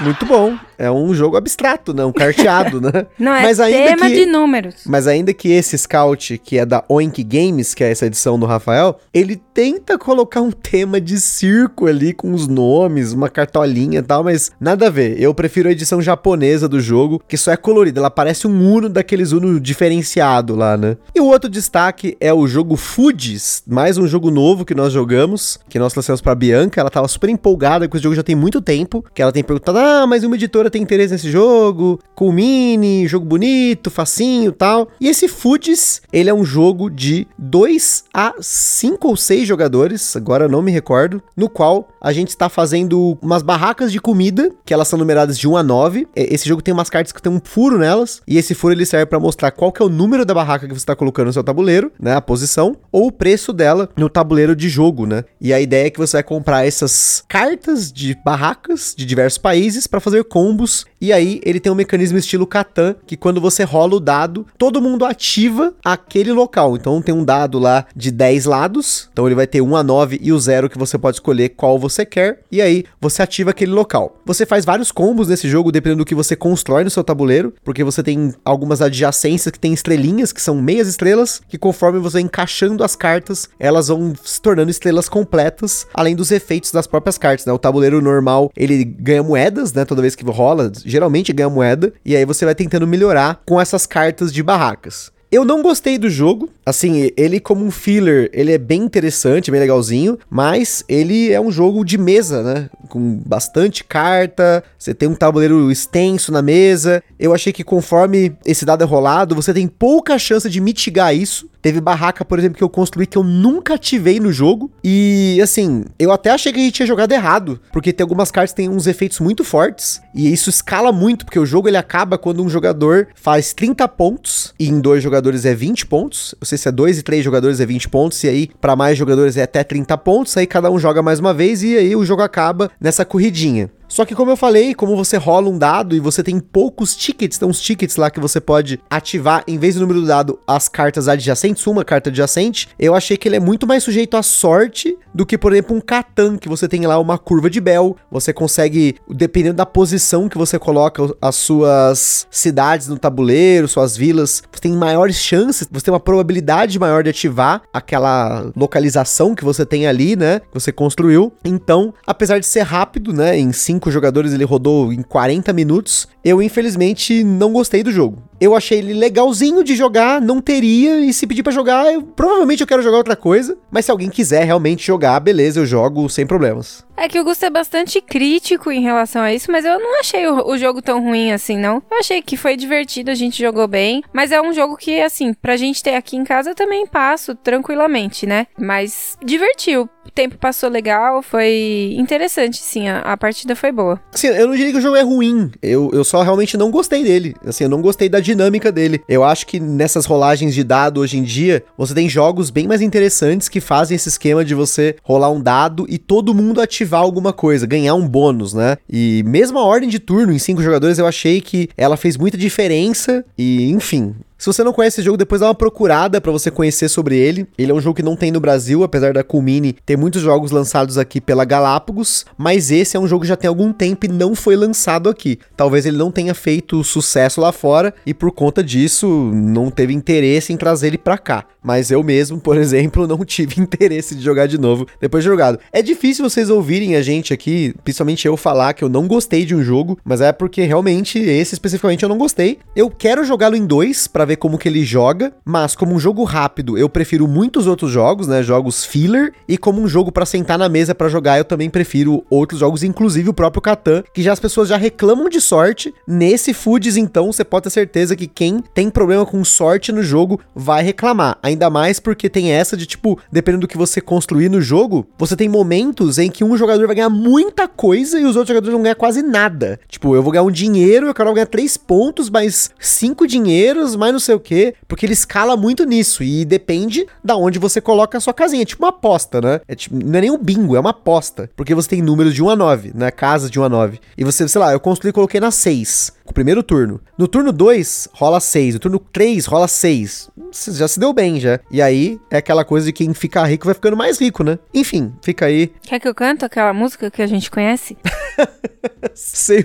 Muito 0.05 0.27
bom. 0.27 0.57
É 0.77 0.91
um 0.91 1.15
jogo 1.15 1.37
abstrato, 1.37 1.95
né? 1.95 2.05
Um 2.05 2.13
carteado, 2.13 2.81
né? 2.81 3.07
Não, 3.19 3.33
é 3.33 3.43
Mas 3.43 3.61
ainda 3.61 3.79
tema 3.97 4.09
que- 4.09 4.15
de 4.17 4.27
números. 4.27 4.75
Mas 4.87 5.07
ainda 5.07 5.33
que 5.33 5.49
esse 5.51 5.79
Scout, 5.79 6.37
que 6.39 6.59
é 6.59 6.67
da 6.67 6.83
Oink 6.89 7.23
Games, 7.23 7.75
que 7.75 7.85
é 7.85 7.91
essa 7.91 8.07
edição 8.07 8.39
do 8.39 8.45
Rafael, 8.47 8.99
ele 9.13 9.37
tenta 9.55 9.97
colocar 9.97 10.41
um 10.41 10.51
tema 10.51 11.01
de 11.01 11.21
circo 11.21 11.87
ali 11.87 12.13
com 12.13 12.33
os 12.33 12.49
nomes, 12.49 13.13
uma 13.13 13.29
cartolinha 13.29 14.01
e 14.01 14.03
tal, 14.03 14.25
mas 14.25 14.51
nada 14.61 14.89
a 14.89 14.91
ver. 14.91 15.21
Eu 15.21 15.33
prefiro 15.33 15.69
a 15.69 15.73
edição 15.73 16.03
japonesa 16.03 16.69
do 16.69 16.81
jogo, 16.81 17.23
que 17.29 17.37
só 17.37 17.53
é 17.53 17.57
colorida. 17.57 18.01
Ela 18.01 18.11
parece 18.11 18.47
um 18.49 18.75
Uno 18.75 18.89
daqueles 18.89 19.31
Uno 19.31 19.61
diferenciado 19.61 20.57
lá, 20.57 20.77
né? 20.77 20.97
E 21.15 21.21
o 21.21 21.27
outro 21.27 21.49
destaque 21.49 22.17
é 22.21 22.33
o 22.35 22.47
jogo 22.49 22.77
Foods, 22.77 23.63
mais 23.67 23.97
um 23.97 24.09
jogo 24.09 24.31
novo 24.31 24.65
que 24.65 24.75
nós 24.75 24.93
jogamos, 24.93 25.61
que 25.69 25.79
nós 25.79 25.93
trouxemos 25.93 26.21
pra 26.21 26.35
Bianca. 26.35 26.81
Ela 26.81 26.91
tava 26.91 27.07
super 27.07 27.31
empolgada 27.31 27.87
com 27.89 27.97
esse 27.97 28.03
jogo 28.03 28.17
já 28.17 28.23
tem 28.25 28.35
muito 28.35 28.61
tempo, 28.61 29.05
que 29.15 29.23
ela 29.23 29.31
tem 29.31 29.45
perguntado: 29.45 29.79
"Ah, 29.79 29.94
mas 30.07 30.25
uma 30.25 30.35
editora 30.37 30.71
tem 30.71 30.83
interesse 30.83 31.13
nesse 31.13 31.31
jogo? 31.31 31.99
Cool 32.15 32.33
Mini, 32.33 33.07
jogo 33.07 33.25
bonito, 33.27 33.91
facinho, 33.91 34.53
tal". 34.53 34.89
E 35.01 35.09
esse 35.09 35.29
Foods, 35.29 36.03
ele 36.13 36.29
é 36.31 36.35
um 36.35 36.45
jogo 36.45 36.89
de 36.91 37.27
2 37.39 38.05
a 38.13 38.35
5 38.41 39.09
ou 39.09 39.17
6 39.17 39.47
jogadores, 39.47 40.17
agora 40.17 40.49
não 40.49 40.63
me 40.63 40.71
recordo, 40.71 41.23
no 41.37 41.49
qual 41.49 41.89
a 42.01 42.13
gente 42.13 42.29
está 42.31 42.49
fazendo 42.49 43.19
umas 43.23 43.43
barracas 43.43 43.91
de 43.93 44.01
comida, 44.01 44.51
que 44.65 44.75
elas 44.75 44.89
são 44.89 44.99
numeradas 44.99 45.39
de 45.39 45.49
1 45.49 45.57
a 45.57 45.63
9. 45.63 46.07
E- 46.17 46.35
Esse 46.35 46.49
jogo 46.49 46.63
tem 46.63 46.73
umas 46.75 46.91
cartas 46.91 47.13
que 47.13 47.23
tem 47.23 47.33
um 47.33 47.41
furo 47.43 47.79
nelas, 47.79 48.21
e 48.27 48.37
esse 48.39 48.55
furo 48.55 48.75
ele 48.75 48.87
serve 48.87 49.07
para 49.07 49.21
mostrar 49.21 49.51
qual 49.51 49.71
que 49.73 49.83
é 49.83 49.85
o 49.85 49.89
número 49.89 50.25
da 50.25 50.35
barraca 50.35 50.67
que 50.67 50.73
você 50.75 50.79
está 50.83 50.97
colocando 50.97 51.27
no 51.27 51.33
seu 51.33 51.45
tabuleiro, 51.45 51.91
né, 52.01 52.15
a 52.15 52.21
posição, 52.21 52.77
ou 52.93 53.07
o 53.09 53.13
preço 53.13 53.53
dela 53.53 53.89
no 53.97 54.09
tabuleiro 54.09 54.55
de 54.57 54.69
jogo, 54.69 55.07
né? 55.07 55.25
E 55.41 55.53
a 55.53 55.61
ideia 55.61 55.87
é 55.87 55.91
que 55.91 55.99
você 55.99 56.17
vai 56.19 56.23
comprar 56.23 56.67
essas 56.67 57.23
cartas 57.29 57.93
de 57.93 58.17
barracas 58.25 58.95
de 58.97 59.05
diversos 59.05 59.39
países 59.39 59.74
para 59.87 60.01
fazer 60.01 60.25
combos, 60.25 60.87
e 61.01 61.13
aí 61.13 61.41
ele 61.45 61.61
tem 61.61 61.71
um 61.71 61.75
mecanismo 61.75 62.17
estilo 62.19 62.47
Catan, 62.47 62.97
que 63.07 63.17
quando 63.17 63.41
você 63.41 63.65
rola 63.65 63.97
o 63.97 64.01
dado, 64.01 64.47
todo 64.57 64.81
mundo 64.81 65.05
ativa 65.05 65.75
aquele 65.85 66.33
local. 66.33 66.77
Então 66.77 67.03
tem 67.03 67.15
um 67.15 67.25
dado 67.25 67.59
lá 67.59 67.87
de 67.95 68.11
10 68.11 68.45
lados, 68.47 69.09
então 69.13 69.27
ele 69.27 69.35
vai 69.35 69.47
ter 69.47 69.61
1 69.61 69.77
a 69.77 69.83
9 69.83 70.19
e 70.23 70.33
o 70.33 70.39
0 70.39 70.71
que 70.71 70.79
você 70.79 70.97
pode 70.97 71.17
escolher 71.17 71.51
qual 71.51 71.79
você 71.79 72.07
quer, 72.07 72.43
e 72.51 72.63
aí 72.63 72.85
você 73.01 73.23
ativa 73.23 73.51
aquele 73.51 73.73
local. 73.73 74.21
Você 74.25 74.47
faz 74.47 74.65
vários 74.65 74.91
combos 74.91 75.29
nesse 75.29 75.49
jogo 75.49 75.73
dependendo 75.73 76.05
do 76.05 76.07
que 76.07 76.15
você 76.15 76.37
constrói 76.37 76.85
no 76.85 76.91
seu 76.91 77.05
tabuleiro, 77.05 77.55
porque 77.65 77.85
você 77.85 78.03
tem 78.03 78.35
algumas 78.45 78.81
adjacências 78.81 79.53
que 79.53 79.59
tem 79.59 79.73
estrelinhas, 79.73 80.33
que 80.33 80.41
são 80.41 80.61
meias 80.61 80.89
estrelas, 80.89 81.41
que 81.49 81.59
conforme 81.59 81.99
você 81.99 82.21
encaixando 82.21 82.85
as 82.85 82.97
cartas, 82.97 83.49
elas 83.59 83.89
vão 83.89 84.13
se 84.23 84.41
tornando 84.41 84.71
estrelas 84.71 85.09
completas, 85.09 85.87
além 85.95 86.15
dos 86.15 86.31
efeitos 86.31 86.71
das 86.71 86.87
próprias 86.87 87.19
cartas, 87.19 87.47
né? 87.47 87.53
O 87.53 87.59
tabuleiro 87.59 88.01
normal, 88.01 88.51
ele 88.57 88.85
ganha 88.85 89.23
moedas, 89.23 89.64
né? 89.73 89.85
Toda 89.85 90.03
vez 90.03 90.15
que 90.15 90.25
rola, 90.25 90.71
geralmente 90.85 91.33
ganha 91.33 91.49
moeda, 91.49 91.93
e 92.05 92.17
aí 92.17 92.25
você 92.25 92.45
vai 92.45 92.55
tentando 92.55 92.87
melhorar 92.87 93.41
com 93.47 93.61
essas 93.61 93.87
cartas 93.87 94.33
de 94.33 94.43
barracas. 94.43 95.13
Eu 95.31 95.45
não 95.45 95.63
gostei 95.63 95.99
do 95.99 96.09
jogo. 96.09 96.49
Assim, 96.67 97.11
ele 97.17 97.41
como 97.41 97.65
um 97.65 97.71
filler, 97.71 98.31
ele 98.33 98.53
é 98.53 98.59
bem 98.59 98.83
interessante, 98.83 99.51
bem 99.51 99.61
legalzinho, 99.61 100.19
mas 100.31 100.85
ele 100.89 101.31
é 101.31 101.41
um 101.41 101.51
jogo 101.51 101.85
de 101.85 101.99
mesa, 101.99 102.43
né? 102.43 102.71
Com 102.89 103.21
bastante 103.27 103.85
carta, 103.85 104.65
você 104.79 104.95
tem 104.95 105.09
um 105.09 105.15
tabuleiro 105.15 105.71
extenso 105.71 106.33
na 106.33 106.41
mesa. 106.41 107.03
Eu 107.19 107.35
achei 107.35 107.53
que 107.53 107.65
conforme 107.65 108.37
esse 108.47 108.65
dado 108.65 108.83
é 108.83 108.87
rolado, 108.87 109.35
você 109.35 109.53
tem 109.53 109.67
pouca 109.67 110.19
chance 110.19 110.49
de 110.49 110.61
mitigar 110.61 111.15
isso. 111.15 111.49
Teve 111.61 111.81
barraca, 111.81 112.27
por 112.27 112.39
exemplo, 112.39 112.59
que 112.59 112.65
eu 112.65 112.69
construí 112.69 113.07
que 113.07 113.17
eu 113.17 113.25
nunca 113.25 113.75
ativei 113.75 114.21
no 114.21 114.31
jogo. 114.31 114.71
E 114.83 115.41
assim, 115.43 115.85
eu 115.99 116.13
até 116.13 116.31
achei 116.31 116.53
que 116.53 116.61
a 116.61 116.63
gente 116.63 116.75
tinha 116.75 116.87
jogado 116.87 117.13
errado, 117.13 117.59
porque 117.73 117.93
tem 117.93 118.05
algumas 118.05 118.31
cartas 118.31 118.53
que 118.53 118.57
têm 118.57 118.69
uns 118.69 118.87
efeitos 118.87 119.19
muito 119.19 119.43
fortes, 119.43 120.03
e 120.15 120.31
isso 120.31 120.51
escala 120.51 120.93
muito, 120.93 121.25
porque 121.25 121.39
o 121.39 121.47
jogo 121.47 121.67
ele 121.67 121.79
acaba 121.79 122.19
quando 122.19 122.43
um 122.43 122.51
jogador 122.51 123.09
faz 123.15 123.55
30 123.55 123.89
pontos, 123.89 124.53
e 124.61 124.69
em 124.69 124.79
dois 124.79 125.03
jogadores 125.03 125.47
é 125.47 125.55
20 125.55 125.87
pontos. 125.87 126.35
Se 126.57 126.69
é 126.69 126.73
dois 126.73 126.99
e 126.99 127.03
três 127.03 127.25
jogadores 127.25 127.61
é 127.61 127.67
20 127.67 127.89
pontos, 127.89 128.23
e 128.25 128.29
aí 128.29 128.51
para 128.61 128.77
mais 128.77 128.97
jogadores 128.97 129.37
é 129.37 129.43
até 129.43 129.63
30 129.65 129.97
pontos, 129.99 130.37
aí 130.37 130.47
cada 130.47 130.71
um 130.71 130.79
joga 130.79 131.03
mais 131.03 131.21
uma 131.21 131.35
vez, 131.35 131.63
e 131.63 131.77
aí 131.77 131.97
o 131.97 132.05
jogo 132.05 132.23
acaba 132.23 132.71
nessa 132.81 133.05
corridinha. 133.05 133.71
Só 133.89 134.05
que 134.05 134.15
como 134.15 134.31
eu 134.31 134.37
falei, 134.37 134.75
como 134.75 134.97
você 134.97 135.17
rola 135.17 135.49
um 135.49 135.59
dado 135.59 135.95
e 135.95 136.01
você 136.01 136.23
tem 136.23 136.41
poucos 136.41 136.97
tickets, 136.97 137.39
tem 137.39 137.49
uns 137.49 137.61
tickets 137.61 137.97
lá 137.97 138.11
que 138.11 138.21
você 138.21 138.41
pode 138.41 138.81
ativar, 138.91 139.45
em 139.47 139.59
vez 139.59 139.75
do 139.75 139.83
número 139.83 140.01
do 140.01 140.07
dado, 140.07 140.39
as 140.47 140.69
cartas 140.69 141.09
adjacentes, 141.09 141.67
uma 141.67 141.85
carta 141.85 142.11
adjacente, 142.11 142.69
eu 142.79 142.95
achei 142.95 143.17
que 143.17 143.29
ele 143.29 143.37
é 143.37 143.41
muito 143.41 143.67
mais 143.67 143.85
sujeito 143.85 144.17
à 144.17 144.23
sorte 144.23 144.97
do 145.15 145.25
que, 145.25 145.39
por 145.39 145.53
exemplo, 145.53 145.77
um 145.77 145.81
Catan, 145.81 146.37
que 146.37 146.49
você 146.49 146.67
tem 146.67 146.87
lá 146.87 146.99
uma 146.99 147.19
curva 147.19 147.49
de 147.49 147.61
Bell, 147.61 147.97
você 148.11 148.33
consegue, 148.33 148.97
dependendo 149.09 149.57
da 149.57 149.67
posição 149.67 150.29
que 150.29 150.37
você 150.37 150.59
coloca 150.59 151.15
as 151.21 151.37
suas 151.37 152.27
cidades 152.31 152.89
no 152.89 152.99
tabuleiro, 152.99 153.69
suas 153.69 153.97
vilas, 153.97 154.43
você 154.51 154.61
tem 154.61 154.73
maiores 154.73 155.17
chances, 155.17 155.69
você 155.71 155.85
tem 155.85 155.95
uma 155.95 156.01
probabilidade 156.01 156.79
maior 156.79 157.05
de 157.05 157.11
ativar 157.11 157.63
aquela 157.73 158.51
localização 158.57 159.35
que 159.35 159.45
você 159.45 159.65
tem 159.65 159.87
ali, 159.87 160.17
né, 160.17 160.41
que 160.41 160.55
você 160.55 160.73
construiu. 160.73 161.33
Então, 161.45 161.95
apesar 162.07 162.39
de 162.39 162.47
ser 162.47 162.63
rápido, 162.63 163.13
né, 163.13 163.39
em 163.39 163.53
cinco 163.75 163.91
jogadores 163.91 164.33
ele 164.33 164.45
rodou 164.45 164.93
em 164.93 165.03
40 165.03 165.53
minutos, 165.53 166.07
eu 166.25 166.41
infelizmente 166.41 167.25
não 167.25 167.53
gostei 167.53 167.83
do 167.83 167.91
jogo. 167.91 168.23
Eu 168.41 168.55
achei 168.55 168.79
ele 168.79 168.95
legalzinho 168.95 169.63
de 169.63 169.75
jogar, 169.75 170.21
não 170.21 170.41
teria, 170.41 171.01
e 171.01 171.13
se 171.13 171.27
pedir 171.27 171.43
pra 171.43 171.53
jogar, 171.53 171.93
eu, 171.93 172.03
provavelmente 172.03 172.61
eu 172.61 172.67
quero 172.67 172.83
jogar 172.83 172.99
outra 172.99 173.17
coisa, 173.17 173.57
mas 173.71 173.85
se 173.85 173.91
alguém 173.91 174.11
quiser 174.11 174.45
realmente 174.45 174.87
jogar, 174.87 175.21
beleza, 175.21 175.61
eu 175.61 175.67
jogo 175.67 176.09
sem 176.09 176.27
problemas. 176.27 176.85
É 176.97 177.09
que 177.09 177.19
o 177.19 177.25
Gusto 177.25 177.45
é 177.45 177.51
bastante 177.51 178.01
crítico 178.01 178.71
em 178.71 178.81
relação 178.81 179.23
a 179.23 179.33
isso, 179.35 179.51
mas 179.51 179.65
eu 179.65 179.81
não 179.81 179.99
achei 179.99 180.27
o, 180.27 180.49
o 180.49 180.57
jogo 180.57 180.81
tão 180.81 181.03
ruim 181.03 181.33
assim, 181.33 181.59
não. 181.59 181.83
Eu 181.91 181.99
achei 181.99 182.23
que 182.23 182.37
foi 182.37 182.57
divertido, 182.57 183.11
a 183.11 183.15
gente 183.15 183.43
jogou 183.43 183.67
bem, 183.67 184.03
mas 184.13 184.31
é 184.31 184.41
um 184.41 184.53
jogo 184.53 184.77
que, 184.77 185.01
assim, 185.01 185.33
pra 185.35 185.57
gente 185.57 185.83
ter 185.83 185.95
aqui 185.95 186.17
em 186.17 186.25
casa 186.25 186.51
eu 186.51 186.55
também 186.55 186.87
passo 186.87 187.35
tranquilamente, 187.35 188.27
né? 188.27 188.47
Mas 188.59 189.17
divertiu. 189.25 189.89
O 190.07 190.11
tempo 190.11 190.37
passou 190.37 190.69
legal, 190.69 191.23
foi 191.23 191.95
interessante, 191.97 192.59
sim, 192.59 192.89
a, 192.89 192.99
a 192.99 193.17
partida 193.17 193.57
foi 193.57 193.73
boa. 193.73 194.01
Assim, 194.13 194.29
eu 194.29 194.47
não 194.47 194.55
diria 194.55 194.71
que 194.71 194.79
o 194.79 194.83
jogo 194.83 194.97
é 194.97 195.03
ruim, 195.03 195.51
eu, 195.63 195.91
eu 195.93 196.05
só 196.05 196.23
realmente 196.23 196.57
não 196.57 196.71
gostei 196.71 197.03
dele. 197.03 197.35
Assim, 197.45 197.65
eu 197.65 197.71
não 197.71 197.81
gostei 197.81 198.09
da 198.09 198.21
dinâmica 198.25 198.73
dele. 198.73 199.01
Eu 199.09 199.23
acho 199.23 199.47
que 199.47 199.61
nessas 199.61 200.07
rolagens 200.07 200.55
de 200.55 200.65
dado 200.65 201.01
hoje 201.01 201.19
em 201.19 201.23
dia, 201.23 201.63
você 201.77 201.95
tem 201.95 202.09
jogos 202.09 202.51
bem 202.51 202.67
mais 202.67 202.81
interessantes 202.81 203.49
que 203.49 203.61
fazem 203.61 203.95
esse 203.95 204.09
esquema 204.09 204.45
de 204.45 204.55
você 204.55 204.97
rolar 205.03 205.31
um 205.31 205.41
dado 205.41 205.87
e 205.89 205.99
todo 205.99 206.35
mundo 206.35 206.61
ativar 206.61 207.01
alguma 207.01 207.33
coisa, 207.33 207.67
ganhar 207.67 207.95
um 207.95 208.09
bônus, 208.09 208.55
né? 208.55 208.77
E 208.89 209.23
mesmo 209.27 209.59
a 209.59 209.65
ordem 209.65 209.89
de 209.89 209.99
turno 209.99 210.33
em 210.33 210.39
cinco 210.39 210.63
jogadores, 210.63 210.99
eu 210.99 211.07
achei 211.07 211.41
que 211.41 211.69
ela 211.77 211.97
fez 211.97 212.17
muita 212.17 212.37
diferença 212.37 213.25
e, 213.37 213.71
enfim, 213.71 214.15
se 214.37 214.47
você 214.47 214.63
não 214.63 214.73
conhece 214.73 215.01
esse 215.01 215.05
jogo, 215.05 215.17
depois 215.17 215.41
dá 215.41 215.47
uma 215.47 215.55
procurada 215.55 216.21
pra 216.21 216.33
você 216.33 216.51
conhecer 216.51 216.89
sobre 216.89 217.17
ele. 217.17 217.47
Ele 217.57 217.73
é 217.73 217.75
um 217.75 217.81
jogo 217.81 217.97
que 217.97 218.03
não 218.03 218.17
tem 218.17 218.31
no 218.31 218.41
Brasil, 218.41 218.83
apesar 218.83 219.13
da 219.13 219.25
Culmini 219.25 219.77
ter 219.87 219.97
muitos 219.97 220.23
jogos 220.23 220.51
lançados 220.51 220.99
aqui 220.99 221.21
pela 221.21 221.45
Galápagos, 221.45 222.27
mas 222.37 222.71
esse 222.71 222.97
é 222.97 223.01
um 223.01 223.07
jogo 223.07 223.23
que 223.23 223.29
já 223.29 223.37
tem 223.37 223.49
algum 223.49 223.73
tempo 223.73 224.07
e 224.07 224.09
não 224.09 224.35
foi 224.35 224.57
lançado 224.57 225.09
aqui. 225.09 225.39
Talvez 225.57 225.87
ele 225.87 225.97
não 225.97 226.11
tenha 226.11 226.35
feito 226.35 226.83
sucesso 226.85 227.41
lá 227.41 227.53
fora 227.53 227.95
e 228.05 228.13
por 228.13 228.31
conta 228.33 228.63
disso 228.63 229.07
não 229.33 229.71
teve 229.71 229.95
interesse 229.95 230.53
em 230.53 230.57
trazer 230.57 230.89
ele 230.89 230.99
pra 230.99 231.17
cá. 231.17 231.47
Mas 231.63 231.91
eu 231.91 232.03
mesmo, 232.03 232.39
por 232.39 232.57
exemplo, 232.59 233.07
não 233.07 233.25
tive 233.25 233.61
interesse 233.61 234.15
de 234.15 234.23
jogar 234.23 234.47
de 234.47 234.59
novo 234.59 234.87
depois 235.01 235.25
de 235.25 235.31
jogado. 235.31 235.59
É 235.73 235.81
difícil 235.81 236.29
vocês 236.29 236.51
ouvirem 236.51 236.97
a 236.97 237.03
gente 237.03 237.33
aqui, 237.33 237.75
principalmente 237.83 238.27
eu 238.27 238.37
falar 238.37 238.75
que 238.75 238.85
eu 238.85 238.89
não 238.89 239.09
gostei 239.09 239.47
de 239.47 239.55
um 239.55 239.63
jogo, 239.63 239.99
mas 240.05 240.21
é 240.21 240.33
porque 240.33 240.63
realmente 240.63 241.19
esse 241.19 241.55
especificamente 241.55 242.03
eu 242.03 242.09
não 242.09 242.19
gostei. 242.19 242.59
Eu 242.77 242.91
quero 242.91 243.25
jogá-lo 243.25 243.57
em 243.57 243.65
dois 243.65 244.07
pra 244.07 244.25
ver 244.25 244.34
como 244.37 244.59
que 244.59 244.69
ele 244.69 244.85
joga, 244.85 245.33
mas 245.45 245.75
como 245.75 245.95
um 245.95 245.99
jogo 245.99 246.25
rápido, 246.25 246.77
eu 246.79 246.89
prefiro 246.89 247.27
muitos 247.27 247.67
outros 247.67 247.91
jogos, 247.91 248.27
né, 248.27 248.43
jogos 248.43 248.85
filler, 248.85 249.33
e 249.49 249.57
como 249.57 249.81
um 249.81 249.89
jogo 249.89 250.11
pra 250.13 250.27
sentar 250.27 250.59
na 250.59 250.69
mesa 250.69 250.95
pra 250.95 251.09
jogar, 251.09 251.39
eu 251.39 251.45
também 251.45 251.71
prefiro 251.71 252.25
outros 252.31 252.61
jogos, 252.61 252.83
inclusive 252.83 253.29
o 253.29 253.35
próprio 253.35 253.63
Catan, 253.63 254.03
que 254.13 254.23
já 254.23 254.33
as 254.33 254.41
pessoas 254.41 254.69
já 254.69 254.77
reclamam 254.77 255.29
de 255.29 255.41
sorte. 255.41 255.93
Nesse 256.07 256.53
Foods, 256.55 256.97
então, 256.97 257.33
você 257.33 257.45
pode 257.45 257.65
ter 257.65 257.71
certeza 257.71 258.17
que 258.17 258.27
quem 258.27 258.61
tem 258.75 258.91
problema 258.91 259.27
com 259.27 259.45
sorte 259.45 259.93
no 259.93 260.03
jogo 260.03 260.41
vai 260.55 260.83
reclamar. 260.83 261.39
Ainda 261.43 261.69
mais 261.71 262.01
porque 262.01 262.29
tem 262.29 262.53
essa 262.53 262.77
de 262.77 262.87
tipo, 262.87 263.19
dependendo 263.31 263.63
do 263.63 263.69
que 263.69 263.77
você 263.77 264.01
construir 264.01 264.49
no 264.49 264.61
jogo, 264.61 265.07
você 265.19 265.37
tem 265.37 265.49
momentos 265.49 266.19
em 266.19 266.31
que 266.31 266.45
um 266.45 266.57
jogador 266.57 266.87
vai 266.87 266.97
ganhar 266.97 267.11
muita 267.11 267.67
coisa 267.67 268.19
e 268.19 268.25
os 268.25 268.37
outros 268.37 268.49
jogadores 268.49 268.73
vão 268.73 268.83
ganhar 268.83 268.95
quase 268.95 269.23
nada. 269.23 269.79
Tipo, 269.89 270.15
eu 270.15 270.23
vou 270.23 270.33
ganhar 270.33 270.45
um 270.45 270.51
dinheiro, 270.51 271.07
eu 271.07 271.15
quero 271.15 271.33
ganhar 271.33 271.47
três 271.47 271.77
pontos, 271.77 272.31
mais 272.31 272.71
cinco 272.79 273.27
dinheiros, 273.27 273.97
mais 273.97 274.14
não 274.15 274.21
sei 274.21 274.35
o 274.35 274.41
que, 274.41 274.75
porque 274.89 275.05
ele 275.05 275.13
escala 275.13 275.57
muito 275.57 275.85
nisso 275.85 276.23
e 276.23 276.45
depende 276.45 277.07
da 277.23 277.37
onde 277.37 277.59
você 277.59 277.81
coloca 277.81 278.17
a 278.17 278.21
sua 278.21 278.33
casinha. 278.33 278.63
É 278.63 278.67
tipo 278.67 278.83
uma 278.83 278.91
aposta, 278.91 279.41
né? 279.41 279.61
É 279.69 279.75
tipo, 279.75 279.97
não 279.97 280.19
é 280.19 280.23
nem 280.23 280.31
um 280.31 280.39
bingo, 280.39 280.77
é 280.77 280.81
uma 280.81 280.91
aposta. 280.91 281.51
Porque 281.57 281.75
você 281.75 281.89
tem 281.89 282.03
números 282.03 282.35
de 282.35 282.43
1 282.43 282.51
a 282.51 282.57
9, 282.57 282.93
né? 282.95 283.11
Casas 283.11 283.51
de 283.51 283.61
1 283.61 283.65
a 283.65 283.69
9. 283.69 284.01
E 284.17 284.25
você, 284.25 284.47
sei 284.49 284.61
lá, 284.61 284.73
eu 284.73 284.81
construí 284.81 285.11
e 285.11 285.13
coloquei 285.13 285.41
na 285.41 285.51
6, 285.51 286.13
com 286.25 286.31
o 286.31 286.35
primeiro 286.35 286.63
turno. 286.63 287.01
No 287.19 287.29
turno 287.29 287.53
2, 287.53 288.09
rola 288.13 288.41
6. 288.41 288.75
No 288.75 288.81
turno 288.81 288.99
3, 288.99 289.47
rola 289.47 289.69
6. 289.69 290.31
Já 290.73 290.89
se 290.89 290.99
deu 290.99 291.13
bem, 291.13 291.39
já. 291.41 291.61
E 291.71 291.83
aí, 291.83 292.19
é 292.31 292.37
aquela 292.37 292.65
coisa 292.65 292.87
de 292.87 292.93
quem 292.93 293.13
fica 293.13 293.45
rico 293.45 293.67
vai 293.67 293.75
ficando 293.75 293.97
mais 293.97 294.21
rico, 294.21 294.43
né? 294.43 294.59
Enfim, 294.73 295.13
fica 295.23 295.47
aí. 295.47 295.73
Quer 295.83 295.99
que 295.99 296.09
eu 296.09 296.15
canto 296.15 296.45
aquela 296.45 296.73
música 296.73 297.11
que 297.11 297.23
a 297.23 297.27
gente 297.27 297.51
conhece? 297.51 297.97
Sem... 299.15 299.65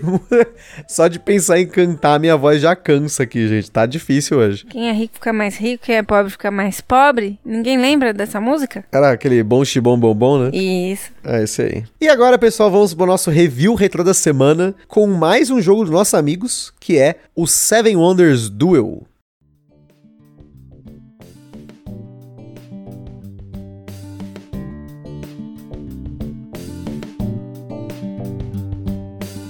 Só 0.88 1.08
de 1.08 1.20
pensar 1.20 1.60
em 1.60 1.68
cantar, 1.68 2.20
minha 2.20 2.36
voz 2.36 2.62
já 2.62 2.76
cansa 2.76 3.24
aqui, 3.24 3.48
gente. 3.48 3.70
Tá 3.70 3.86
difícil 3.86 4.39
hoje. 4.40 4.66
Quem 4.66 4.90
é 4.90 4.92
rico 4.92 5.16
fica 5.16 5.32
mais 5.34 5.58
rico, 5.58 5.86
quem 5.86 5.96
é 5.96 6.04
pobre 6.04 6.32
fica 6.32 6.50
mais 6.50 6.82
pobre. 6.82 7.40
Ninguém 7.46 7.78
lembra 7.78 8.14
dessa 8.14 8.40
música? 8.40 8.84
Era 8.92 9.12
aquele 9.12 9.44
bom 9.44 9.64
chibom 9.64 10.00
bom 10.00 10.14
bom, 10.14 10.40
né? 10.40 10.52
Isso. 10.54 11.12
É 11.24 11.44
isso 11.44 11.62
aí. 11.62 11.84
E 12.02 12.08
agora, 12.08 12.38
pessoal, 12.38 12.72
vamos 12.72 12.94
pro 12.94 13.06
nosso 13.06 13.30
review 13.30 13.76
retro 13.76 14.04
da 14.04 14.14
semana 14.14 14.74
com 14.88 15.06
mais 15.08 15.50
um 15.50 15.62
jogo 15.62 15.84
dos 15.84 15.92
nossos 15.92 16.14
amigos, 16.14 16.74
que 16.80 16.98
é 16.98 17.16
o 17.36 17.46
Seven 17.46 17.96
Wonders 17.96 18.50
Duel. 18.50 19.04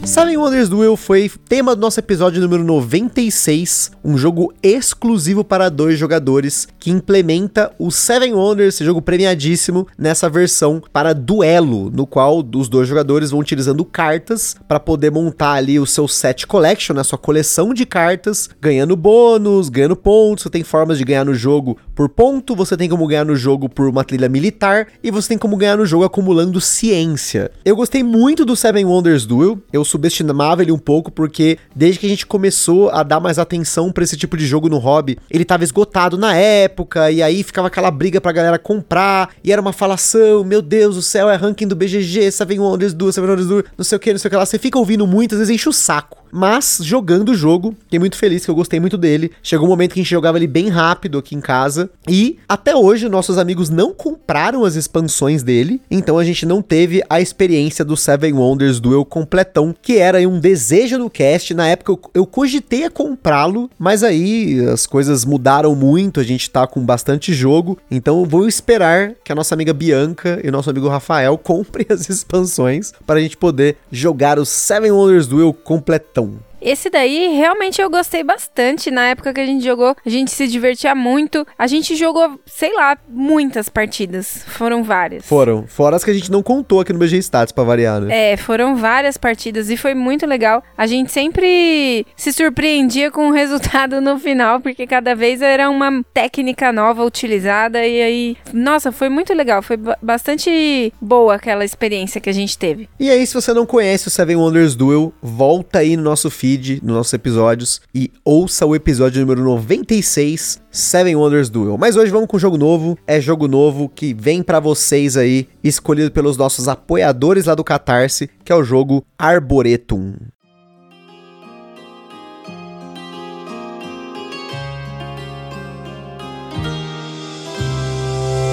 Seven 0.09 0.37
Wonders 0.37 0.69
Duel 0.69 0.97
foi 0.97 1.29
tema 1.47 1.75
do 1.75 1.81
nosso 1.81 1.99
episódio 1.99 2.41
número 2.41 2.63
96, 2.63 3.91
um 4.03 4.17
jogo 4.17 4.51
exclusivo 4.63 5.43
para 5.43 5.69
dois 5.69 5.99
jogadores 5.99 6.67
que 6.79 6.89
implementa 6.89 7.71
o 7.77 7.91
Seven 7.91 8.33
Wonders, 8.33 8.73
esse 8.73 8.83
jogo 8.83 9.03
premiadíssimo, 9.03 9.85
nessa 9.95 10.27
versão 10.27 10.81
para 10.91 11.13
duelo, 11.13 11.91
no 11.91 12.07
qual 12.07 12.43
os 12.55 12.67
dois 12.67 12.87
jogadores 12.87 13.29
vão 13.29 13.39
utilizando 13.39 13.85
cartas 13.85 14.55
para 14.67 14.79
poder 14.79 15.11
montar 15.11 15.51
ali 15.51 15.79
o 15.79 15.85
seu 15.85 16.07
set 16.07 16.47
collection, 16.47 16.97
a 16.97 17.03
sua 17.03 17.19
coleção 17.19 17.71
de 17.71 17.85
cartas, 17.85 18.49
ganhando 18.59 18.95
bônus, 18.95 19.69
ganhando 19.69 19.95
pontos, 19.95 20.41
você 20.41 20.49
tem 20.49 20.63
formas 20.63 20.97
de 20.97 21.03
ganhar 21.03 21.23
no 21.23 21.35
jogo 21.35 21.77
por 21.93 22.09
ponto, 22.09 22.55
você 22.55 22.75
tem 22.75 22.89
como 22.89 23.05
ganhar 23.05 23.25
no 23.25 23.35
jogo 23.35 23.69
por 23.69 23.87
uma 23.87 24.03
trilha 24.03 24.27
militar 24.27 24.87
e 25.03 25.11
você 25.11 25.29
tem 25.29 25.37
como 25.37 25.55
ganhar 25.55 25.77
no 25.77 25.85
jogo 25.85 26.03
acumulando 26.03 26.59
ciência. 26.59 27.51
Eu 27.63 27.75
gostei 27.75 28.01
muito 28.01 28.43
do 28.43 28.55
Seven 28.55 28.85
Wonders 28.85 29.27
Duel, 29.27 29.59
eu 29.71 29.85
subestimava 29.99 30.61
ele 30.61 30.71
um 30.71 30.77
pouco, 30.77 31.11
porque 31.11 31.57
desde 31.75 31.99
que 31.99 32.05
a 32.05 32.09
gente 32.09 32.25
começou 32.25 32.89
a 32.89 33.03
dar 33.03 33.19
mais 33.19 33.37
atenção 33.37 33.91
para 33.91 34.03
esse 34.03 34.15
tipo 34.15 34.37
de 34.37 34.45
jogo 34.45 34.69
no 34.69 34.77
hobby, 34.77 35.17
ele 35.29 35.45
tava 35.45 35.63
esgotado 35.63 36.17
na 36.17 36.35
época, 36.35 37.11
e 37.11 37.21
aí 37.21 37.43
ficava 37.43 37.67
aquela 37.67 37.91
briga 37.91 38.21
pra 38.21 38.31
galera 38.31 38.57
comprar, 38.57 39.29
e 39.43 39.51
era 39.51 39.61
uma 39.61 39.73
falação, 39.73 40.43
meu 40.43 40.61
Deus 40.61 40.95
do 40.95 41.01
céu, 41.01 41.29
é 41.29 41.35
ranking 41.35 41.67
do 41.67 41.75
BGG, 41.75 42.31
Seven 42.31 42.59
Wonders 42.59 42.93
Duel, 42.93 43.11
Seven 43.11 43.29
Wonders 43.29 43.47
Duel, 43.47 43.63
não 43.77 43.83
sei 43.83 43.95
o 43.97 43.99
que, 43.99 44.11
não 44.11 44.19
sei 44.19 44.27
o 44.27 44.31
que 44.31 44.37
lá. 44.37 44.45
Você 44.45 44.57
fica 44.57 44.79
ouvindo 44.79 45.05
muito, 45.05 45.35
às 45.35 45.39
vezes 45.39 45.53
enche 45.53 45.69
o 45.69 45.73
saco. 45.73 46.19
Mas, 46.31 46.79
jogando 46.83 47.29
o 47.29 47.35
jogo, 47.35 47.75
fiquei 47.81 47.99
muito 47.99 48.15
feliz 48.15 48.45
que 48.45 48.51
eu 48.51 48.55
gostei 48.55 48.79
muito 48.79 48.97
dele. 48.97 49.31
Chegou 49.41 49.65
um 49.65 49.69
momento 49.69 49.93
que 49.93 49.99
a 49.99 50.03
gente 50.03 50.11
jogava 50.11 50.37
ele 50.37 50.47
bem 50.47 50.69
rápido 50.69 51.17
aqui 51.17 51.35
em 51.35 51.41
casa. 51.41 51.89
E, 52.07 52.37
até 52.47 52.75
hoje, 52.75 53.09
nossos 53.09 53.37
amigos 53.37 53.69
não 53.69 53.93
compraram 53.93 54.63
as 54.63 54.75
expansões 54.75 55.43
dele. 55.43 55.81
Então, 55.89 56.17
a 56.17 56.23
gente 56.23 56.45
não 56.45 56.61
teve 56.61 57.03
a 57.09 57.19
experiência 57.19 57.83
do 57.83 57.97
Seven 57.97 58.33
Wonders 58.33 58.79
Duel 58.79 59.03
completão, 59.03 59.75
que 59.89 59.97
era 59.97 60.19
um 60.29 60.39
desejo 60.39 60.99
do 60.99 61.09
cast. 61.09 61.51
Na 61.55 61.67
época, 61.67 61.93
eu, 61.93 61.99
eu 62.13 62.25
cogitei 62.27 62.83
a 62.83 62.91
comprá-lo, 62.91 63.71
mas 63.79 64.03
aí 64.03 64.63
as 64.71 64.85
coisas 64.85 65.25
mudaram 65.25 65.73
muito. 65.73 66.19
A 66.19 66.23
gente 66.23 66.47
tá 66.47 66.67
com 66.67 66.79
bastante 66.79 67.33
jogo. 67.33 67.75
Então, 67.89 68.23
vou 68.23 68.47
esperar 68.47 69.15
que 69.23 69.31
a 69.31 69.35
nossa 69.35 69.55
amiga 69.55 69.73
Bianca 69.73 70.39
e 70.43 70.49
o 70.49 70.51
nosso 70.51 70.69
amigo 70.69 70.87
Rafael 70.87 71.35
comprem 71.43 71.87
as 71.89 72.07
expansões 72.07 72.93
para 73.03 73.17
a 73.17 73.21
gente 73.23 73.35
poder 73.35 73.77
jogar 73.91 74.37
o 74.37 74.45
Seven 74.45 74.91
Wonders 74.91 75.25
Duel 75.25 75.51
completão. 75.53 76.35
Esse 76.61 76.89
daí 76.89 77.35
realmente 77.35 77.81
eu 77.81 77.89
gostei 77.89 78.23
bastante. 78.23 78.91
Na 78.91 79.07
época 79.07 79.33
que 79.33 79.39
a 79.39 79.45
gente 79.45 79.63
jogou, 79.63 79.95
a 80.05 80.09
gente 80.09 80.31
se 80.31 80.47
divertia 80.47 80.93
muito. 80.93 81.45
A 81.57 81.67
gente 81.67 81.95
jogou, 81.95 82.39
sei 82.45 82.73
lá, 82.73 82.97
muitas 83.07 83.69
partidas. 83.69 84.43
Foram 84.47 84.83
várias. 84.83 85.25
Foram. 85.25 85.65
Fora 85.67 85.95
as 85.95 86.03
que 86.03 86.11
a 86.11 86.13
gente 86.13 86.31
não 86.31 86.43
contou 86.43 86.81
aqui 86.81 86.93
no 86.93 86.99
BG 86.99 87.17
Stats 87.17 87.51
pra 87.51 87.63
variar, 87.63 88.01
né? 88.01 88.33
É, 88.33 88.37
foram 88.37 88.75
várias 88.75 89.17
partidas 89.17 89.69
e 89.69 89.77
foi 89.77 89.93
muito 89.93 90.25
legal. 90.25 90.63
A 90.77 90.85
gente 90.85 91.11
sempre 91.11 92.05
se 92.15 92.33
surpreendia 92.33 93.11
com 93.11 93.29
o 93.29 93.31
resultado 93.33 94.01
no 94.01 94.19
final, 94.19 94.59
porque 94.59 94.85
cada 94.85 95.15
vez 95.15 95.41
era 95.41 95.69
uma 95.69 96.03
técnica 96.13 96.71
nova 96.71 97.03
utilizada. 97.03 97.85
E 97.85 98.01
aí, 98.01 98.37
nossa, 98.53 98.91
foi 98.91 99.09
muito 99.09 99.33
legal. 99.33 99.61
Foi 99.61 99.77
bastante 100.01 100.93
boa 100.99 101.35
aquela 101.35 101.63
experiência 101.63 102.19
que 102.19 102.29
a 102.29 102.33
gente 102.33 102.57
teve. 102.57 102.89
E 102.99 103.09
aí, 103.09 103.25
se 103.25 103.33
você 103.33 103.53
não 103.53 103.65
conhece 103.65 104.07
o 104.07 104.11
Seven 104.11 104.35
Wonders 104.35 104.75
Duel, 104.75 105.13
volta 105.21 105.79
aí 105.79 105.95
no 105.95 106.03
nosso 106.03 106.29
feed 106.29 106.48
feed 106.49 106.79
nos 106.83 106.95
nossos 106.95 107.13
episódios 107.13 107.81
e 107.93 108.11
ouça 108.25 108.65
o 108.65 108.75
episódio 108.75 109.21
número 109.21 109.43
96, 109.43 110.59
Seven 110.71 111.15
Wonders 111.15 111.49
Duel. 111.49 111.77
Mas 111.77 111.95
hoje 111.95 112.11
vamos 112.11 112.27
com 112.27 112.39
jogo 112.39 112.57
novo, 112.57 112.97
é 113.05 113.21
jogo 113.21 113.47
novo 113.47 113.87
que 113.87 114.13
vem 114.13 114.41
para 114.41 114.59
vocês 114.59 115.15
aí, 115.15 115.47
escolhido 115.63 116.11
pelos 116.11 116.37
nossos 116.37 116.67
apoiadores 116.67 117.45
lá 117.45 117.53
do 117.53 117.63
Catarse, 117.63 118.29
que 118.43 118.51
é 118.51 118.55
o 118.55 118.63
jogo 118.63 119.05
Arboretum. 119.17 120.15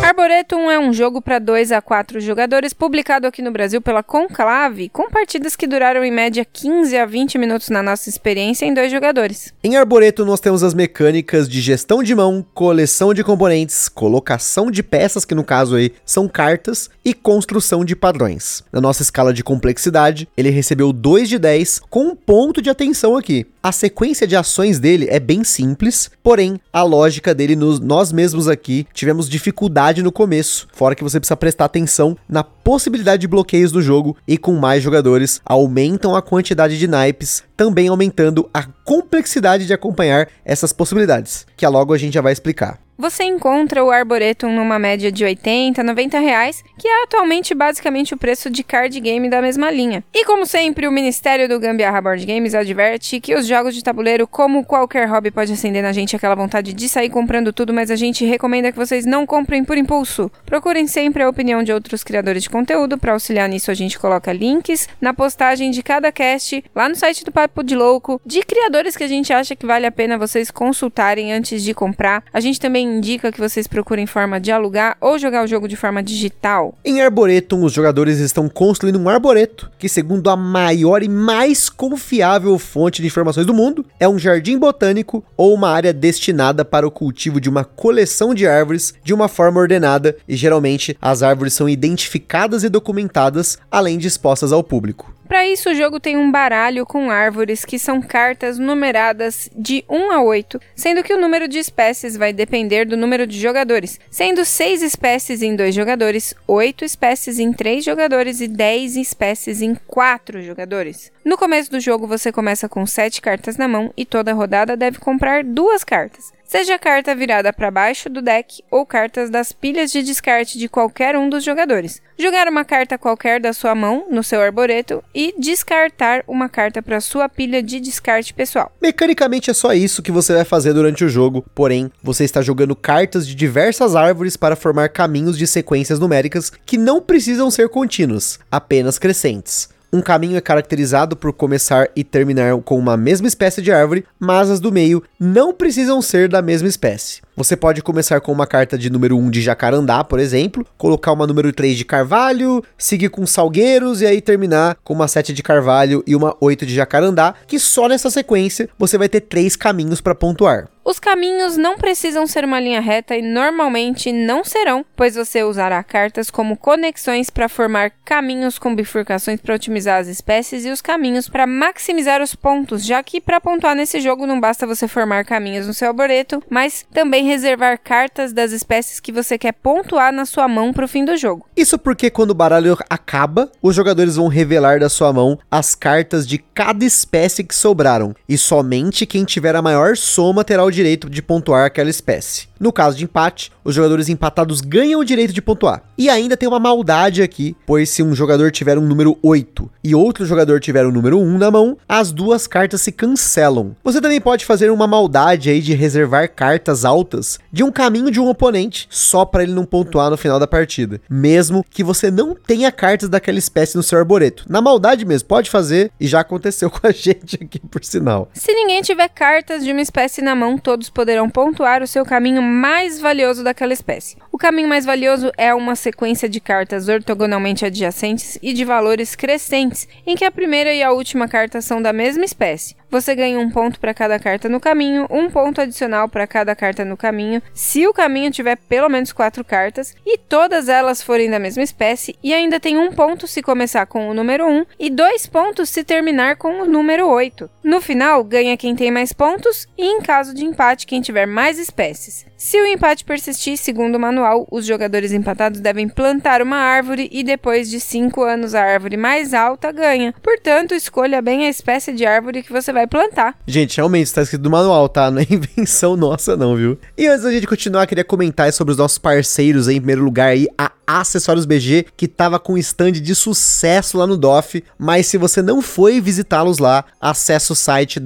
Arboretum 0.06 0.70
é 0.70 0.78
um 0.78 0.92
jogo 0.92 1.20
para 1.20 1.40
2 1.40 1.72
a 1.72 1.82
4 1.82 2.20
jogadores 2.20 2.72
publicado 2.72 3.26
aqui 3.26 3.42
no 3.42 3.50
Brasil 3.50 3.82
pela 3.82 4.04
Conclave, 4.04 4.88
com 4.88 5.10
partidas 5.10 5.56
que 5.56 5.66
duraram 5.66 6.04
em 6.04 6.12
média 6.12 6.44
15 6.44 6.96
a 6.96 7.04
20 7.04 7.36
minutos 7.38 7.70
na 7.70 7.82
nossa 7.82 8.08
experiência 8.08 8.64
em 8.64 8.72
dois 8.72 8.92
jogadores. 8.92 9.52
Em 9.64 9.76
Arboretum 9.76 10.24
nós 10.24 10.38
temos 10.38 10.62
as 10.62 10.74
mecânicas 10.74 11.48
de 11.48 11.60
gestão 11.60 12.04
de 12.04 12.14
mão, 12.14 12.46
coleção 12.54 13.12
de 13.12 13.24
componentes, 13.24 13.88
colocação 13.88 14.70
de 14.70 14.80
peças, 14.80 15.24
que 15.24 15.34
no 15.34 15.42
caso 15.42 15.74
aí 15.74 15.92
são 16.04 16.28
cartas, 16.28 16.88
e 17.06 17.14
construção 17.14 17.84
de 17.84 17.94
padrões. 17.94 18.64
Na 18.72 18.80
nossa 18.80 19.00
escala 19.00 19.32
de 19.32 19.44
complexidade, 19.44 20.28
ele 20.36 20.50
recebeu 20.50 20.92
2 20.92 21.28
de 21.28 21.38
10 21.38 21.82
com 21.88 22.08
um 22.08 22.16
ponto 22.16 22.60
de 22.60 22.68
atenção 22.68 23.16
aqui. 23.16 23.46
A 23.62 23.70
sequência 23.70 24.26
de 24.26 24.34
ações 24.34 24.80
dele 24.80 25.06
é 25.08 25.20
bem 25.20 25.44
simples, 25.44 26.10
porém 26.20 26.60
a 26.72 26.82
lógica 26.82 27.32
dele 27.32 27.54
nos, 27.54 27.78
nós 27.78 28.12
mesmos 28.12 28.48
aqui 28.48 28.86
tivemos 28.92 29.28
dificuldade 29.28 29.95
no 30.02 30.12
começo, 30.12 30.68
fora 30.72 30.94
que 30.94 31.02
você 31.02 31.18
precisa 31.18 31.36
prestar 31.36 31.66
atenção 31.66 32.16
na 32.28 32.42
possibilidade 32.42 33.20
de 33.20 33.28
bloqueios 33.28 33.72
do 33.72 33.82
jogo 33.82 34.16
e 34.26 34.38
com 34.38 34.54
mais 34.54 34.82
jogadores 34.82 35.40
aumentam 35.44 36.14
a 36.14 36.22
quantidade 36.22 36.78
de 36.78 36.86
naipes, 36.86 37.42
também 37.56 37.88
aumentando 37.88 38.48
a 38.52 38.64
complexidade 38.84 39.66
de 39.66 39.72
acompanhar 39.72 40.28
essas 40.44 40.72
possibilidades, 40.72 41.46
que 41.56 41.66
logo 41.66 41.92
a 41.92 41.98
gente 41.98 42.14
já 42.14 42.20
vai 42.20 42.32
explicar. 42.32 42.85
Você 42.98 43.24
encontra 43.24 43.84
o 43.84 43.90
Arboretum 43.90 44.50
numa 44.50 44.78
média 44.78 45.12
de 45.12 45.22
80, 45.22 45.82
90 45.82 46.18
reais, 46.18 46.64
que 46.78 46.88
é 46.88 47.02
atualmente 47.02 47.54
basicamente 47.54 48.14
o 48.14 48.16
preço 48.16 48.48
de 48.48 48.64
card 48.64 48.98
game 48.98 49.28
da 49.28 49.42
mesma 49.42 49.70
linha. 49.70 50.02
E 50.14 50.24
como 50.24 50.46
sempre, 50.46 50.88
o 50.88 50.92
Ministério 50.92 51.46
do 51.46 51.60
Gambiarra 51.60 52.00
Board 52.00 52.24
Games 52.24 52.54
adverte 52.54 53.20
que 53.20 53.34
os 53.34 53.46
jogos 53.46 53.74
de 53.74 53.84
tabuleiro, 53.84 54.26
como 54.26 54.64
qualquer 54.64 55.06
hobby, 55.08 55.30
pode 55.30 55.52
acender 55.52 55.82
na 55.82 55.92
gente 55.92 56.16
aquela 56.16 56.34
vontade 56.34 56.72
de 56.72 56.88
sair 56.88 57.10
comprando 57.10 57.52
tudo, 57.52 57.74
mas 57.74 57.90
a 57.90 57.96
gente 57.96 58.24
recomenda 58.24 58.72
que 58.72 58.78
vocês 58.78 59.04
não 59.04 59.26
comprem 59.26 59.62
por 59.62 59.76
impulso. 59.76 60.32
Procurem 60.46 60.86
sempre 60.86 61.22
a 61.22 61.28
opinião 61.28 61.62
de 61.62 61.72
outros 61.72 62.02
criadores 62.02 62.44
de 62.44 62.50
conteúdo, 62.50 62.96
para 62.96 63.12
auxiliar 63.12 63.46
nisso 63.46 63.70
a 63.70 63.74
gente 63.74 63.98
coloca 63.98 64.32
links 64.32 64.88
na 65.02 65.12
postagem 65.12 65.70
de 65.70 65.82
cada 65.82 66.10
cast 66.10 66.64
lá 66.74 66.88
no 66.88 66.96
site 66.96 67.26
do 67.26 67.30
Papo 67.30 67.62
de 67.62 67.76
Louco, 67.76 68.18
de 68.24 68.40
criadores 68.42 68.96
que 68.96 69.04
a 69.04 69.08
gente 69.08 69.34
acha 69.34 69.54
que 69.54 69.66
vale 69.66 69.84
a 69.84 69.92
pena 69.92 70.16
vocês 70.16 70.50
consultarem 70.50 71.30
antes 71.30 71.62
de 71.62 71.74
comprar. 71.74 72.24
A 72.32 72.40
gente 72.40 72.58
também 72.58 72.85
indica 72.86 73.32
que 73.32 73.40
vocês 73.40 73.66
procurem 73.66 74.06
forma 74.06 74.40
de 74.40 74.50
alugar 74.50 74.96
ou 75.00 75.18
jogar 75.18 75.44
o 75.44 75.46
jogo 75.46 75.68
de 75.68 75.76
forma 75.76 76.02
digital. 76.02 76.74
Em 76.84 77.00
Arboretum, 77.00 77.64
os 77.64 77.72
jogadores 77.72 78.18
estão 78.18 78.48
construindo 78.48 78.98
um 78.98 79.08
arboreto, 79.08 79.70
que 79.78 79.88
segundo 79.88 80.30
a 80.30 80.36
maior 80.36 81.02
e 81.02 81.08
mais 81.08 81.68
confiável 81.68 82.58
fonte 82.58 83.00
de 83.00 83.08
informações 83.08 83.46
do 83.46 83.54
mundo, 83.54 83.84
é 83.98 84.08
um 84.08 84.18
jardim 84.18 84.58
botânico 84.58 85.24
ou 85.36 85.54
uma 85.54 85.70
área 85.70 85.92
destinada 85.92 86.64
para 86.64 86.86
o 86.86 86.90
cultivo 86.90 87.40
de 87.40 87.48
uma 87.48 87.64
coleção 87.64 88.34
de 88.34 88.46
árvores 88.46 88.94
de 89.02 89.14
uma 89.14 89.28
forma 89.28 89.60
ordenada 89.60 90.16
e 90.28 90.36
geralmente 90.36 90.96
as 91.00 91.22
árvores 91.22 91.54
são 91.54 91.68
identificadas 91.68 92.62
e 92.62 92.68
documentadas, 92.68 93.58
além 93.70 93.98
de 93.98 94.06
expostas 94.06 94.52
ao 94.52 94.62
público. 94.62 95.15
Para 95.26 95.46
isso, 95.46 95.70
o 95.70 95.74
jogo 95.74 95.98
tem 95.98 96.16
um 96.16 96.30
baralho 96.30 96.86
com 96.86 97.10
árvores 97.10 97.64
que 97.64 97.78
são 97.78 98.00
cartas 98.00 98.58
numeradas 98.58 99.50
de 99.56 99.84
1 99.88 100.12
a 100.12 100.22
8, 100.22 100.60
sendo 100.74 101.02
que 101.02 101.12
o 101.12 101.20
número 101.20 101.48
de 101.48 101.58
espécies 101.58 102.16
vai 102.16 102.32
depender 102.32 102.84
do 102.84 102.96
número 102.96 103.26
de 103.26 103.40
jogadores, 103.40 103.98
sendo 104.08 104.44
6 104.44 104.82
espécies 104.82 105.42
em 105.42 105.56
2 105.56 105.74
jogadores, 105.74 106.34
8 106.46 106.84
espécies 106.84 107.40
em 107.40 107.52
3 107.52 107.84
jogadores 107.84 108.40
e 108.40 108.46
10 108.46 108.96
espécies 108.96 109.62
em 109.62 109.74
4 109.74 110.42
jogadores. 110.42 111.10
No 111.26 111.36
começo 111.36 111.68
do 111.72 111.80
jogo, 111.80 112.06
você 112.06 112.30
começa 112.30 112.68
com 112.68 112.86
7 112.86 113.20
cartas 113.20 113.56
na 113.56 113.66
mão 113.66 113.92
e 113.96 114.06
toda 114.06 114.32
rodada 114.32 114.76
deve 114.76 115.00
comprar 115.00 115.42
duas 115.42 115.82
cartas 115.82 116.32
seja 116.46 116.78
carta 116.78 117.14
virada 117.14 117.52
para 117.52 117.70
baixo 117.70 118.08
do 118.08 118.22
deck 118.22 118.62
ou 118.70 118.86
cartas 118.86 119.28
das 119.28 119.52
pilhas 119.52 119.90
de 119.90 120.02
descarte 120.02 120.58
de 120.58 120.68
qualquer 120.68 121.16
um 121.16 121.28
dos 121.28 121.44
jogadores. 121.44 122.00
Jogar 122.18 122.48
uma 122.48 122.64
carta 122.64 122.96
qualquer 122.96 123.40
da 123.40 123.52
sua 123.52 123.74
mão 123.74 124.06
no 124.10 124.22
seu 124.22 124.40
arboreto 124.40 125.02
e 125.14 125.34
descartar 125.38 126.24
uma 126.26 126.48
carta 126.48 126.80
para 126.80 127.00
sua 127.00 127.28
pilha 127.28 127.62
de 127.62 127.80
descarte 127.80 128.32
pessoal. 128.32 128.72
Mecanicamente 128.80 129.50
é 129.50 129.54
só 129.54 129.74
isso 129.74 130.02
que 130.02 130.12
você 130.12 130.32
vai 130.32 130.44
fazer 130.44 130.72
durante 130.72 131.04
o 131.04 131.08
jogo, 131.08 131.44
porém, 131.54 131.90
você 132.02 132.24
está 132.24 132.40
jogando 132.40 132.74
cartas 132.74 133.26
de 133.26 133.34
diversas 133.34 133.94
árvores 133.94 134.36
para 134.36 134.56
formar 134.56 134.88
caminhos 134.88 135.36
de 135.36 135.46
sequências 135.46 135.98
numéricas 135.98 136.50
que 136.64 136.78
não 136.78 137.02
precisam 137.02 137.50
ser 137.50 137.68
contínuos, 137.68 138.38
apenas 138.50 138.98
crescentes. 138.98 139.75
Um 139.96 140.02
caminho 140.02 140.36
é 140.36 140.42
caracterizado 140.42 141.16
por 141.16 141.32
começar 141.32 141.88
e 141.96 142.04
terminar 142.04 142.54
com 142.60 142.78
uma 142.78 142.98
mesma 142.98 143.26
espécie 143.26 143.62
de 143.62 143.72
árvore, 143.72 144.04
mas 144.20 144.50
as 144.50 144.60
do 144.60 144.70
meio 144.70 145.02
não 145.18 145.54
precisam 145.54 146.02
ser 146.02 146.28
da 146.28 146.42
mesma 146.42 146.68
espécie. 146.68 147.22
Você 147.36 147.54
pode 147.54 147.82
começar 147.82 148.18
com 148.22 148.32
uma 148.32 148.46
carta 148.46 148.78
de 148.78 148.88
número 148.88 149.18
1 149.18 149.28
de 149.28 149.42
jacarandá, 149.42 150.02
por 150.02 150.18
exemplo, 150.18 150.66
colocar 150.78 151.12
uma 151.12 151.26
número 151.26 151.52
3 151.52 151.76
de 151.76 151.84
carvalho, 151.84 152.64
seguir 152.78 153.10
com 153.10 153.26
salgueiros 153.26 154.00
e 154.00 154.06
aí 154.06 154.22
terminar 154.22 154.78
com 154.82 154.94
uma 154.94 155.06
7 155.06 155.34
de 155.34 155.42
carvalho 155.42 156.02
e 156.06 156.16
uma 156.16 156.34
8 156.40 156.64
de 156.64 156.74
jacarandá, 156.74 157.34
que 157.46 157.58
só 157.58 157.88
nessa 157.88 158.08
sequência 158.08 158.70
você 158.78 158.96
vai 158.96 159.10
ter 159.10 159.20
três 159.20 159.54
caminhos 159.54 160.00
para 160.00 160.14
pontuar. 160.14 160.66
Os 160.86 161.00
caminhos 161.00 161.56
não 161.56 161.76
precisam 161.76 162.28
ser 162.28 162.44
uma 162.44 162.60
linha 162.60 162.80
reta 162.80 163.16
e 163.16 163.20
normalmente 163.20 164.12
não 164.12 164.44
serão, 164.44 164.86
pois 164.94 165.16
você 165.16 165.42
usará 165.42 165.82
cartas 165.82 166.30
como 166.30 166.56
conexões 166.56 167.28
para 167.28 167.48
formar 167.48 167.90
caminhos 168.04 168.56
com 168.56 168.72
bifurcações 168.72 169.40
para 169.40 169.56
otimizar 169.56 170.00
as 170.00 170.06
espécies 170.06 170.64
e 170.64 170.70
os 170.70 170.80
caminhos 170.80 171.28
para 171.28 171.44
maximizar 171.44 172.22
os 172.22 172.36
pontos, 172.36 172.86
já 172.86 173.02
que 173.02 173.20
para 173.20 173.40
pontuar 173.40 173.74
nesse 173.74 174.00
jogo 174.00 174.28
não 174.28 174.38
basta 174.38 174.64
você 174.64 174.86
formar 174.86 175.24
caminhos 175.24 175.66
no 175.66 175.74
seu 175.74 175.88
arboreto, 175.88 176.40
mas 176.48 176.86
também 176.94 177.25
reservar 177.26 177.78
cartas 177.82 178.32
das 178.32 178.52
espécies 178.52 179.00
que 179.00 179.12
você 179.12 179.36
quer 179.36 179.52
pontuar 179.52 180.12
na 180.12 180.24
sua 180.24 180.48
mão 180.48 180.72
para 180.72 180.84
o 180.84 180.88
fim 180.88 181.04
do 181.04 181.16
jogo. 181.16 181.46
Isso 181.56 181.78
porque 181.78 182.10
quando 182.10 182.30
o 182.30 182.34
baralho 182.34 182.78
acaba, 182.88 183.50
os 183.60 183.74
jogadores 183.74 184.16
vão 184.16 184.28
revelar 184.28 184.80
da 184.80 184.88
sua 184.88 185.12
mão 185.12 185.38
as 185.50 185.74
cartas 185.74 186.26
de 186.26 186.38
cada 186.38 186.84
espécie 186.84 187.44
que 187.44 187.54
sobraram, 187.54 188.14
e 188.28 188.38
somente 188.38 189.06
quem 189.06 189.24
tiver 189.24 189.54
a 189.54 189.62
maior 189.62 189.96
soma 189.96 190.44
terá 190.44 190.64
o 190.64 190.70
direito 190.70 191.10
de 191.10 191.20
pontuar 191.20 191.66
aquela 191.66 191.90
espécie. 191.90 192.48
No 192.58 192.72
caso 192.72 192.96
de 192.96 193.04
empate, 193.04 193.52
os 193.62 193.74
jogadores 193.74 194.08
empatados 194.08 194.60
ganham 194.60 195.00
o 195.00 195.04
direito 195.04 195.32
de 195.32 195.42
pontuar. 195.42 195.82
E 195.98 196.08
ainda 196.08 196.36
tem 196.36 196.48
uma 196.48 196.58
maldade 196.58 197.22
aqui, 197.22 197.54
pois 197.66 197.90
se 197.90 198.02
um 198.02 198.14
jogador 198.14 198.50
tiver 198.50 198.78
um 198.78 198.86
número 198.86 199.18
8 199.22 199.70
e 199.84 199.94
outro 199.94 200.24
jogador 200.24 200.58
tiver 200.60 200.86
um 200.86 200.90
número 200.92 201.18
1 201.18 201.38
na 201.38 201.50
mão, 201.50 201.76
as 201.88 202.12
duas 202.12 202.46
cartas 202.46 202.80
se 202.80 202.92
cancelam. 202.92 203.76
Você 203.84 204.00
também 204.00 204.20
pode 204.20 204.44
fazer 204.44 204.70
uma 204.70 204.86
maldade 204.86 205.50
aí 205.50 205.60
de 205.60 205.74
reservar 205.74 206.30
cartas 206.34 206.84
altas 206.84 207.15
de 207.52 207.62
um 207.62 207.70
caminho 207.70 208.10
de 208.10 208.20
um 208.20 208.28
oponente, 208.28 208.86
só 208.90 209.24
para 209.24 209.42
ele 209.42 209.52
não 209.52 209.64
pontuar 209.64 210.10
no 210.10 210.16
final 210.16 210.38
da 210.38 210.46
partida, 210.46 211.00
mesmo 211.08 211.64
que 211.68 211.84
você 211.84 212.10
não 212.10 212.34
tenha 212.34 212.70
cartas 212.72 213.08
daquela 213.08 213.38
espécie 213.38 213.76
no 213.76 213.82
seu 213.82 213.98
arboreto. 213.98 214.44
Na 214.48 214.60
maldade 214.60 215.04
mesmo, 215.04 215.28
pode 215.28 215.50
fazer 215.50 215.90
e 215.98 216.06
já 216.06 216.20
aconteceu 216.20 216.68
com 216.70 216.86
a 216.86 216.92
gente 216.92 217.38
aqui 217.42 217.58
por 217.58 217.84
sinal. 217.84 218.28
Se 218.34 218.52
ninguém 218.52 218.82
tiver 218.82 219.08
cartas 219.08 219.64
de 219.64 219.72
uma 219.72 219.80
espécie 219.80 220.22
na 220.22 220.34
mão, 220.34 220.58
todos 220.58 220.90
poderão 220.90 221.28
pontuar 221.28 221.82
o 221.82 221.86
seu 221.86 222.04
caminho 222.04 222.42
mais 222.42 223.00
valioso 223.00 223.42
daquela 223.42 223.72
espécie. 223.72 224.16
O 224.32 224.38
caminho 224.38 224.68
mais 224.68 224.84
valioso 224.84 225.30
é 225.36 225.54
uma 225.54 225.74
sequência 225.74 226.28
de 226.28 226.40
cartas 226.40 226.88
ortogonalmente 226.88 227.64
adjacentes 227.64 228.38
e 228.42 228.52
de 228.52 228.64
valores 228.64 229.14
crescentes, 229.14 229.88
em 230.06 230.14
que 230.14 230.24
a 230.24 230.30
primeira 230.30 230.72
e 230.72 230.82
a 230.82 230.92
última 230.92 231.28
carta 231.28 231.60
são 231.60 231.80
da 231.80 231.92
mesma 231.92 232.24
espécie. 232.24 232.76
Você 232.90 233.14
ganha 233.14 233.38
um 233.38 233.50
ponto 233.50 233.80
para 233.80 233.92
cada 233.92 234.18
carta 234.18 234.48
no 234.48 234.60
caminho, 234.60 235.06
um 235.10 235.28
ponto 235.30 235.60
adicional 235.60 236.08
para 236.08 236.26
cada 236.26 236.54
carta 236.54 236.84
no 236.84 236.96
caminho, 236.96 237.42
se 237.52 237.86
o 237.86 237.92
caminho 237.92 238.30
tiver 238.30 238.56
pelo 238.56 238.88
menos 238.88 239.12
quatro 239.12 239.44
cartas 239.44 239.94
e 240.04 240.16
todas 240.16 240.68
elas 240.68 241.02
forem 241.02 241.30
da 241.30 241.38
mesma 241.38 241.62
espécie, 241.62 242.16
e 242.22 242.32
ainda 242.32 242.60
tem 242.60 242.78
um 242.78 242.92
ponto 242.92 243.26
se 243.26 243.42
começar 243.42 243.86
com 243.86 244.08
o 244.08 244.14
número 244.14 244.46
1 244.46 244.66
e 244.78 244.90
dois 244.90 245.26
pontos 245.26 245.68
se 245.68 245.84
terminar 245.84 246.36
com 246.36 246.62
o 246.62 246.66
número 246.66 247.08
8. 247.08 247.50
No 247.62 247.80
final, 247.80 248.22
ganha 248.22 248.56
quem 248.56 248.76
tem 248.76 248.90
mais 248.90 249.12
pontos 249.12 249.66
e, 249.76 249.84
em 249.84 250.00
caso 250.00 250.34
de 250.34 250.44
empate, 250.44 250.86
quem 250.86 251.00
tiver 251.00 251.26
mais 251.26 251.58
espécies. 251.58 252.24
Se 252.38 252.60
o 252.60 252.66
empate 252.66 253.02
persistir, 253.02 253.56
segundo 253.56 253.94
o 253.94 254.00
manual, 254.00 254.46
os 254.50 254.66
jogadores 254.66 255.10
empatados 255.10 255.58
devem 255.58 255.88
plantar 255.88 256.42
uma 256.42 256.58
árvore 256.58 257.08
e 257.10 257.24
depois 257.24 257.70
de 257.70 257.80
5 257.80 258.22
anos 258.22 258.54
a 258.54 258.60
árvore 258.60 258.98
mais 258.98 259.32
alta 259.32 259.72
ganha. 259.72 260.14
Portanto, 260.22 260.74
escolha 260.74 261.22
bem 261.22 261.46
a 261.46 261.48
espécie 261.48 261.94
de 261.94 262.04
árvore 262.04 262.42
que 262.42 262.52
você 262.52 262.74
vai 262.74 262.86
plantar. 262.86 263.38
Gente, 263.46 263.78
realmente 263.78 264.08
está 264.08 264.20
escrito 264.20 264.44
no 264.44 264.50
manual, 264.50 264.86
tá? 264.86 265.10
Não 265.10 265.22
é 265.22 265.26
invenção 265.30 265.96
nossa 265.96 266.36
não, 266.36 266.54
viu? 266.54 266.78
E 266.96 267.06
antes 267.06 267.24
da 267.24 267.32
gente 267.32 267.46
continuar, 267.46 267.86
queria 267.86 268.04
comentar 268.04 268.52
sobre 268.52 268.72
os 268.72 268.78
nossos 268.78 268.98
parceiros 268.98 269.66
aí, 269.66 269.76
em 269.76 269.80
primeiro 269.80 270.04
lugar 270.04 270.28
aí, 270.28 270.46
a 270.58 270.72
Acessórios 270.86 271.46
BG, 271.46 271.86
que 271.96 272.06
tava 272.06 272.38
com 272.38 272.52
um 272.52 272.58
stand 272.58 272.92
de 272.92 273.14
sucesso 273.14 273.96
lá 273.98 274.06
no 274.06 274.16
DOF, 274.16 274.62
mas 274.78 275.06
se 275.06 275.18
você 275.18 275.42
não 275.42 275.60
foi 275.60 276.00
visitá-los 276.00 276.58
lá, 276.58 276.84
acesse 277.00 277.50
o 277.50 277.56
site 277.56 277.98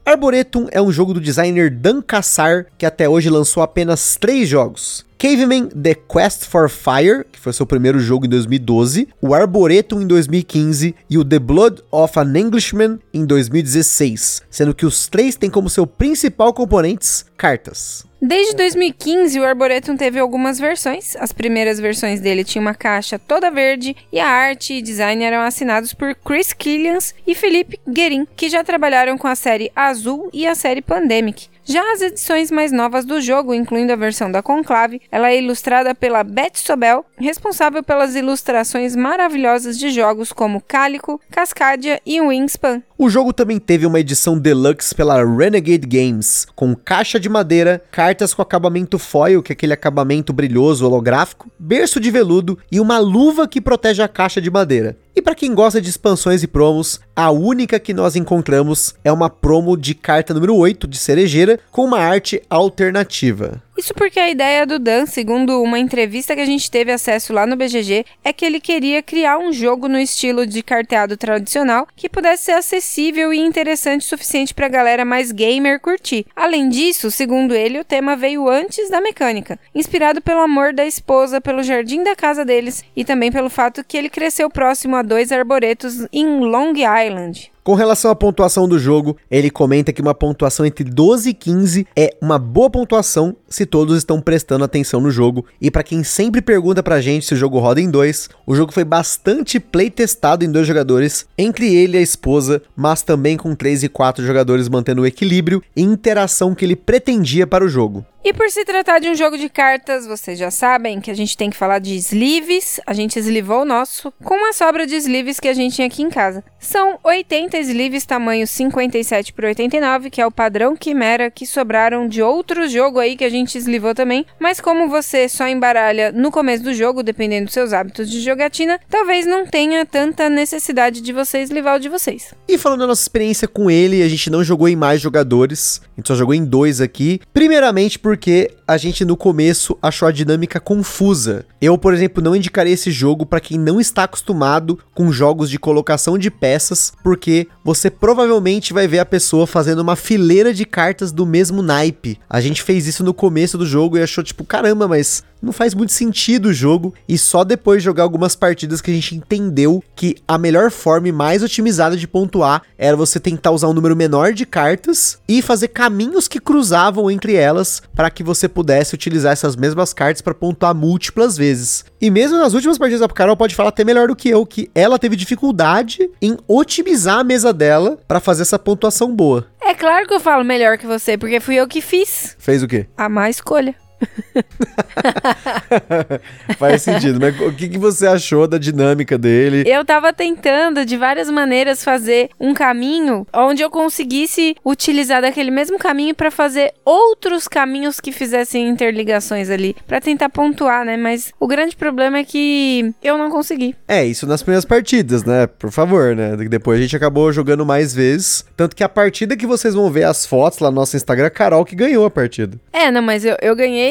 Arboretum 0.05 0.67
é 0.71 0.83
um 0.83 0.93
jogo 0.93 1.15
do 1.15 1.21
designer 1.21 1.71
Dan 1.71 2.03
Cassar 2.03 2.67
que 2.77 2.87
até 2.87 3.09
hoje 3.09 3.31
lançou 3.31 3.63
apenas 3.63 4.17
três 4.17 4.49
jogos. 4.49 5.06
Caveman 5.19 5.69
The 5.69 5.95
Quest 5.95 6.45
for 6.45 6.69
Fire, 6.69 7.25
que 7.33 7.41
foi 7.41 7.53
seu 7.53 7.65
primeiro 7.65 7.99
jogo 7.99 8.27
em 8.27 8.29
2012, 8.29 9.09
o 9.21 9.35
Arboretum 9.35 10.03
em 10.03 10.07
2015 10.07 10.95
e 11.09 11.17
o 11.17 11.25
The 11.25 11.39
Blood 11.39 11.83
of 11.91 12.19
an 12.19 12.39
Englishman 12.39 12.99
em 13.15 13.25
2016, 13.25 14.43
sendo 14.51 14.75
que 14.75 14.85
os 14.85 15.09
três 15.09 15.35
têm 15.35 15.49
como 15.49 15.71
seu 15.71 15.87
principal 15.87 16.53
componentes 16.53 17.25
cartas. 17.35 18.05
Desde 18.21 18.57
2015, 18.57 19.41
o 19.41 19.45
Arboretum 19.45 19.97
teve 19.97 20.19
algumas 20.19 20.59
versões. 20.59 21.15
As 21.17 21.33
primeiras 21.33 21.79
versões 21.79 22.21
dele 22.21 22.45
tinham 22.45 22.63
uma 22.63 22.75
caixa 22.75 23.19
toda 23.19 23.51
verde 23.51 23.95
e 24.13 24.19
a 24.19 24.27
arte 24.27 24.75
e 24.75 24.83
design 24.83 25.23
eram 25.23 25.43
assinados 25.43 25.95
por 25.95 26.15
Chris 26.15 26.53
Killians 26.53 27.15
e 27.27 27.35
Felipe 27.35 27.79
Guerin, 27.87 28.27
que 28.37 28.49
já 28.49 28.65
trabalharam 28.65 29.17
com 29.17 29.29
a 29.29 29.35
série 29.35 29.71
Azul 29.77 30.29
e 30.33 30.47
a 30.47 30.55
série 30.55 30.83
Pandemic. 30.83 31.49
Já 31.69 31.83
as 31.93 32.01
edições 32.01 32.49
mais 32.49 32.71
novas 32.71 33.05
do 33.05 33.21
jogo, 33.21 33.53
incluindo 33.53 33.93
a 33.93 33.97
versão 33.97 34.31
da 34.31 34.41
Conclave, 34.41 35.03
ela 35.11 35.31
é 35.31 35.43
ilustrada 35.43 35.97
pela 35.97 36.23
Beth 36.23 36.53
Sobel, 36.55 37.05
responsável 37.19 37.83
pelas 37.83 38.15
ilustrações 38.15 38.95
maravilhosas 38.95 39.77
de 39.77 39.91
jogos 39.91 40.33
como 40.33 40.61
Cálico, 40.61 41.21
Cascadia 41.29 42.01
e 42.07 42.21
Wingspan. 42.21 42.83
O 42.97 43.11
jogo 43.11 43.33
também 43.33 43.59
teve 43.59 43.85
uma 43.85 43.99
edição 43.99 44.39
deluxe 44.39 44.95
pela 44.95 45.25
Renegade 45.25 45.89
Games, 45.89 46.47
com 46.55 46.73
caixa 46.73 47.19
de 47.19 47.29
madeira, 47.29 47.83
cartas 47.91 48.33
com 48.33 48.43
acabamento 48.43 48.97
foil, 48.97 49.43
que 49.43 49.51
é 49.51 49.55
aquele 49.55 49.73
acabamento 49.73 50.33
brilhoso 50.33 50.87
holográfico, 50.87 51.51
berço 51.59 51.99
de 51.99 52.13
veludo 52.13 52.57
e 52.71 52.79
uma 52.79 52.99
luva 52.99 53.49
que 53.49 53.61
protege 53.61 54.03
a 54.03 54.09
caixa 54.09 54.41
de 54.41 54.53
madeira. 54.53 54.97
E 55.17 55.23
para 55.23 55.35
quem 55.35 55.55
gosta 55.55 55.81
de 55.81 55.89
expansões 55.89 56.43
e 56.43 56.47
promos, 56.47 57.01
a 57.15 57.31
única 57.31 57.81
que 57.81 57.95
nós 57.95 58.17
encontramos 58.17 58.95
é 59.03 59.11
uma 59.11 59.31
promo 59.31 59.75
de 59.75 59.95
carta 59.95 60.35
número 60.35 60.55
8 60.55 60.87
de 60.87 60.99
cerejeira 60.99 61.56
com 61.71 61.85
uma 61.85 61.99
arte 61.99 62.43
alternativa. 62.49 63.63
Isso 63.77 63.93
porque 63.93 64.19
a 64.19 64.31
ideia 64.31 64.65
do 64.65 64.79
Dan, 64.79 65.05
segundo 65.05 65.63
uma 65.63 65.79
entrevista 65.79 66.35
que 66.35 66.41
a 66.41 66.47
gente 66.47 66.71
teve 66.71 66.91
acesso 66.91 67.35
lá 67.35 67.47
no 67.47 67.57
BGG, 67.57 68.07
é 68.25 68.33
que 68.33 68.45
ele 68.45 68.59
queria 68.59 69.03
criar 69.03 69.37
um 69.37 69.53
jogo 69.53 69.87
no 69.87 69.99
estilo 69.99 70.47
de 70.47 70.63
carteado 70.63 71.15
tradicional 71.15 71.87
que 71.95 72.09
pudesse 72.09 72.45
ser 72.45 72.53
acessível 72.53 73.35
e 73.35 73.39
interessante 73.39 74.07
o 74.07 74.09
suficiente 74.09 74.55
para 74.55 74.65
a 74.65 74.71
galera 74.71 75.05
mais 75.05 75.31
gamer 75.31 75.79
curtir. 75.79 76.25
Além 76.35 76.71
disso, 76.71 77.11
segundo 77.11 77.55
ele, 77.55 77.79
o 77.79 77.85
tema 77.85 78.17
veio 78.17 78.49
antes 78.49 78.89
da 78.89 79.01
mecânica, 79.01 79.59
inspirado 79.75 80.23
pelo 80.23 80.41
amor 80.41 80.73
da 80.73 80.87
esposa 80.87 81.39
pelo 81.39 81.63
jardim 81.63 82.03
da 82.03 82.17
casa 82.17 82.47
deles 82.47 82.83
e 82.97 83.05
também 83.05 83.31
pelo 83.31 83.51
fato 83.51 83.85
que 83.85 83.99
ele 83.99 84.09
cresceu 84.09 84.49
próximo 84.49 84.97
a 84.97 85.03
dois 85.03 85.31
arboretos 85.31 86.07
em 86.11 86.41
Long 86.41 86.73
Island. 86.73 87.53
Com 87.67 87.75
relação 87.75 88.13
à 88.13 88.15
pontuação 88.15 88.69
do 88.69 88.79
jogo, 88.79 89.17
ele 89.29 89.51
comenta 89.51 89.93
que 89.93 90.01
uma 90.01 90.15
pontuação 90.15 90.65
entre 90.65 90.85
12 90.85 91.31
e 91.31 91.35
15 91.35 91.85
é 91.97 92.17
uma 92.23 92.39
boa 92.39 92.71
pontuação 92.71 93.35
se 93.49 93.66
todos 93.67 93.99
estão 93.99 94.21
prestando 94.21 94.65
atenção 94.65 95.01
no 95.01 95.11
jogo. 95.11 95.45
E 95.61 95.71
para 95.71 95.83
quem 95.83 96.03
sempre 96.03 96.41
pergunta 96.41 96.83
pra 96.83 97.01
gente 97.01 97.27
se 97.27 97.35
o 97.35 97.37
jogo 97.37 97.59
roda 97.59 97.81
em 97.81 97.91
dois, 97.91 98.29
o 98.47 98.55
jogo 98.55 98.73
foi 98.73 98.85
bastante 98.85 99.61
playtestado 99.61 100.45
em 100.45 100.51
dois 100.51 100.67
jogadores, 100.67 101.27
entre 101.37 101.75
ele 101.75 101.97
e 101.97 102.01
a 102.01 102.03
esposa, 102.03 102.63
mas 102.75 103.03
também 103.03 103.37
com 103.37 103.55
3 103.55 103.83
e 103.83 103.89
4 103.89 104.25
jogadores 104.25 104.69
mantendo 104.69 105.03
o 105.03 105.07
equilíbrio 105.07 105.63
e 105.75 105.83
interação 105.83 106.55
que 106.55 106.65
ele 106.65 106.77
pretendia 106.77 107.47
para 107.47 107.65
o 107.65 107.69
jogo. 107.69 108.07
E 108.29 108.33
por 108.33 108.51
se 108.51 108.65
tratar 108.65 108.99
de 108.99 109.09
um 109.09 109.15
jogo 109.15 109.39
de 109.39 109.49
cartas, 109.49 110.05
vocês 110.05 110.37
já 110.37 110.51
sabem 110.51 111.01
que 111.01 111.13
a 111.13 111.15
gente 111.15 111.37
tem 111.37 111.49
que 111.49 111.57
falar 111.57 111.79
de 111.79 111.95
sleeves. 111.95 112.81
A 112.85 112.93
gente 112.93 113.17
eslivou 113.17 113.63
o 113.63 113.65
nosso 113.65 114.13
com 114.25 114.35
uma 114.35 114.53
sobra 114.53 114.85
de 114.85 114.97
sleeves 114.97 115.39
que 115.39 115.47
a 115.47 115.55
gente 115.55 115.77
tinha 115.77 115.87
aqui 115.87 116.03
em 116.03 116.11
casa. 116.11 116.43
São 116.59 116.99
80 117.05 117.57
sleeves 117.59 118.05
tamanho 118.05 118.45
57 118.45 119.33
por 119.33 119.45
89, 119.45 120.11
que 120.11 120.21
é 120.21 120.27
o 120.27 120.33
padrão 120.33 120.75
Quimera 120.75 121.31
que 121.31 121.47
sobraram 121.47 122.09
de 122.09 122.21
outro 122.21 122.69
jogo 122.69 122.99
aí 122.99 123.15
que 123.15 123.25
a 123.25 123.29
gente 123.29 123.56
eslivou 123.59 123.95
também. 123.95 124.27
Mas 124.41 124.61
como 124.61 124.89
você 124.89 125.29
só 125.29 125.47
embaralha 125.47 126.11
no 126.11 126.31
começo 126.31 126.65
do 126.65 126.75
jogo, 126.75 127.03
dependendo 127.03 127.45
dos 127.45 127.55
seus 127.55 127.73
hábitos 127.73 128.11
de 128.11 128.21
jogatina, 128.21 128.81
talvez 128.91 129.25
não 129.27 129.47
tenha 129.47 129.87
tanta 129.87 130.29
necessidade 130.29 131.01
de 131.01 131.13
você 131.13 131.39
eslivar 131.39 131.77
o 131.77 131.81
de 131.81 131.89
vocês. 131.89 132.35
E 132.49 132.59
falando 132.59 132.81
da 132.81 132.87
nossa 132.89 133.03
experiência 133.03 133.47
com 133.47 133.71
ele, 133.71 134.03
a 134.03 134.09
gente 134.09 134.31
não 134.31 134.43
jogou 134.43 134.69
em 134.69 134.77
mais 134.77 135.01
jogadores, 135.01 135.81
a 135.97 136.01
gente 136.01 136.09
só 136.09 136.15
jogou 136.15 136.35
em 136.35 136.45
dois 136.45 136.81
aqui. 136.81 137.21
Primeiramente 137.33 137.99
por 137.99 138.17
porque 138.17 138.51
a 138.67 138.77
gente 138.77 139.05
no 139.05 139.17
começo 139.17 139.79
achou 139.81 140.09
a 140.09 140.13
dinâmica 140.13 140.59
confusa. 140.59 141.45
Eu, 141.61 141.79
por 141.79 141.95
exemplo, 141.95 142.23
não 142.23 142.35
indicaria 142.35 142.75
esse 142.75 142.91
jogo 142.91 143.25
para 143.25 143.41
quem 143.41 143.59
não 143.59 143.81
está 143.81 144.05
acostumado 144.05 144.79
com 144.95 145.13
jogos 145.13 145.49
de 145.49 145.59
colocação 145.59 146.19
de 146.19 146.31
peças, 146.31 146.93
porque 147.03 147.47
você 147.65 147.89
provavelmente 147.91 148.73
vai 148.73 148.89
ver 148.89 148.99
a 148.99 149.07
pessoa 149.07 149.47
fazendo 149.47 149.81
uma 149.81 149.95
fileira 149.95 150.53
de 150.53 150.65
cartas 150.65 151.13
do 151.13 151.25
mesmo 151.25 151.63
naipe. 151.63 152.19
A 152.29 152.41
gente 152.41 152.63
fez 152.63 152.87
isso 152.87 153.05
no 153.05 153.15
começo 153.15 153.57
do 153.57 153.67
jogo 153.67 153.97
e 153.97 154.03
achou 154.03 154.25
tipo, 154.25 154.45
caramba, 154.45 154.89
mas 154.89 155.23
não 155.47 155.53
faz 155.53 155.75
muito 155.75 155.93
sentido 155.93 156.47
o 156.47 156.53
jogo 156.53 156.93
e 157.09 157.17
só 157.17 157.45
depois 157.45 157.79
de 157.79 157.85
jogar 157.85 158.03
algumas 158.03 158.35
partidas 158.37 158.81
que 158.81 158.91
a 158.91 158.95
gente 158.95 159.15
entendeu 159.15 159.83
que 159.95 160.17
a 160.27 160.37
melhor 160.37 160.71
forma 160.71 161.09
e 161.09 161.13
mais 161.13 161.43
otimizada 161.43 161.97
de 161.97 162.07
pontuar 162.07 162.63
era 162.77 162.97
você 162.97 163.19
tentar 163.19 163.53
usar 163.53 163.69
um 163.69 163.73
número 163.73 163.97
menor 163.97 164.33
de 164.33 164.45
cartas 164.45 165.19
e 165.29 165.41
fazer 165.41 165.69
caminhos 165.69 166.29
que 166.29 166.41
cruzavam 166.41 167.11
entre 167.11 167.35
elas 167.35 167.83
para 167.95 168.11
que 168.11 168.23
você 168.23 168.49
pudesse 168.49 168.95
utilizar 168.95 169.33
essas 169.33 169.57
mesmas 169.57 169.93
cartas 169.93 170.21
para 170.21 170.35
pontuar 170.35 170.75
múltiplas 170.75 171.37
vezes. 171.37 171.85
E 172.01 172.11
mesmo 172.11 172.37
nas 172.37 172.53
últimas 172.53 172.77
partidas 172.77 173.03
a 173.03 173.09
Carol 173.09 173.37
pode 173.37 173.55
falar 173.55 173.71
até 173.71 173.85
melhor 173.85 174.09
do 174.09 174.17
que 174.17 174.29
eu 174.29 174.45
que 174.45 174.71
ela 174.75 174.99
teve 174.99 175.17
dificuldade 175.17 176.11
em 176.21 176.37
otimizar 176.47 177.21
a 177.21 177.25
mesa 177.25 177.53
dela 177.53 177.99
para 178.07 178.21
fazer 178.21 178.43
essa 178.43 178.59
pontuação 178.59 179.15
boa. 179.15 179.47
É 179.61 179.75
claro 179.75 180.07
que 180.07 180.15
eu 180.15 180.21
falo 180.21 180.45
melhor 180.45 180.77
que 180.77 180.87
você, 180.87 181.17
porque 181.17 181.41
fui 181.41 181.57
eu 181.57 181.67
que 181.67 181.81
fiz. 181.81 182.37
Fez 182.39 182.63
o 182.63 182.69
quê? 182.69 182.87
A 182.97 183.09
má 183.09 183.31
escolha. 183.31 183.75
Faz 186.59 186.83
sentido, 186.83 187.19
mas 187.21 187.39
o 187.41 187.53
que, 187.53 187.69
que 187.69 187.79
você 187.79 188.07
achou 188.07 188.47
da 188.47 188.59
dinâmica 188.59 189.17
dele? 189.17 189.65
Eu 189.67 189.85
tava 189.85 190.13
tentando 190.13 190.85
de 190.85 190.97
várias 190.97 191.31
maneiras 191.31 191.83
fazer 191.83 192.31
um 192.39 192.55
caminho 192.55 193.27
onde 193.33 193.63
eu 193.63 193.71
conseguisse 193.71 194.57
utilizar 194.65 195.23
daquele 195.23 195.51
mesmo 195.51 195.79
caminho 195.79 196.15
para 196.15 196.31
fazer 196.31 196.73
outros 196.85 197.49
caminhos 197.49 198.01
que 198.01 198.13
fizessem 198.13 198.69
interligações 198.69 199.51
ali, 199.51 199.77
para 199.87 200.01
tentar 200.01 200.29
pontuar, 200.29 200.85
né? 200.85 200.97
Mas 200.97 201.33
o 201.39 201.47
grande 201.47 201.77
problema 201.77 202.19
é 202.19 202.25
que 202.25 202.93
eu 203.03 203.17
não 203.17 203.31
consegui. 203.31 203.75
É, 203.89 204.05
isso 204.05 204.27
nas 204.27 204.43
primeiras 204.43 204.65
partidas, 204.65 205.25
né? 205.25 205.47
Por 205.47 205.71
favor, 205.71 206.15
né? 206.15 206.37
Depois 206.49 206.79
a 206.79 206.83
gente 206.83 206.97
acabou 206.97 207.33
jogando 207.33 207.65
mais 207.65 207.95
vezes, 207.95 208.45
tanto 208.57 208.77
que 208.77 208.85
a 208.85 208.89
partida 208.89 209.37
que 209.37 209.47
vocês 209.47 209.75
vão 209.75 209.91
ver 209.91 210.05
as 210.05 210.27
fotos 210.27 210.59
lá 210.59 210.71
no 210.71 210.77
nosso 210.77 210.97
Instagram, 210.97 211.27
a 211.27 211.31
Carol 211.31 211.65
que 211.65 211.77
ganhou 211.77 212.05
a 212.05 212.11
partida. 212.11 212.59
É, 212.73 212.91
não, 212.91 213.03
mas 213.03 213.25
eu, 213.25 213.37
eu 213.41 213.55
ganhei 213.55 213.86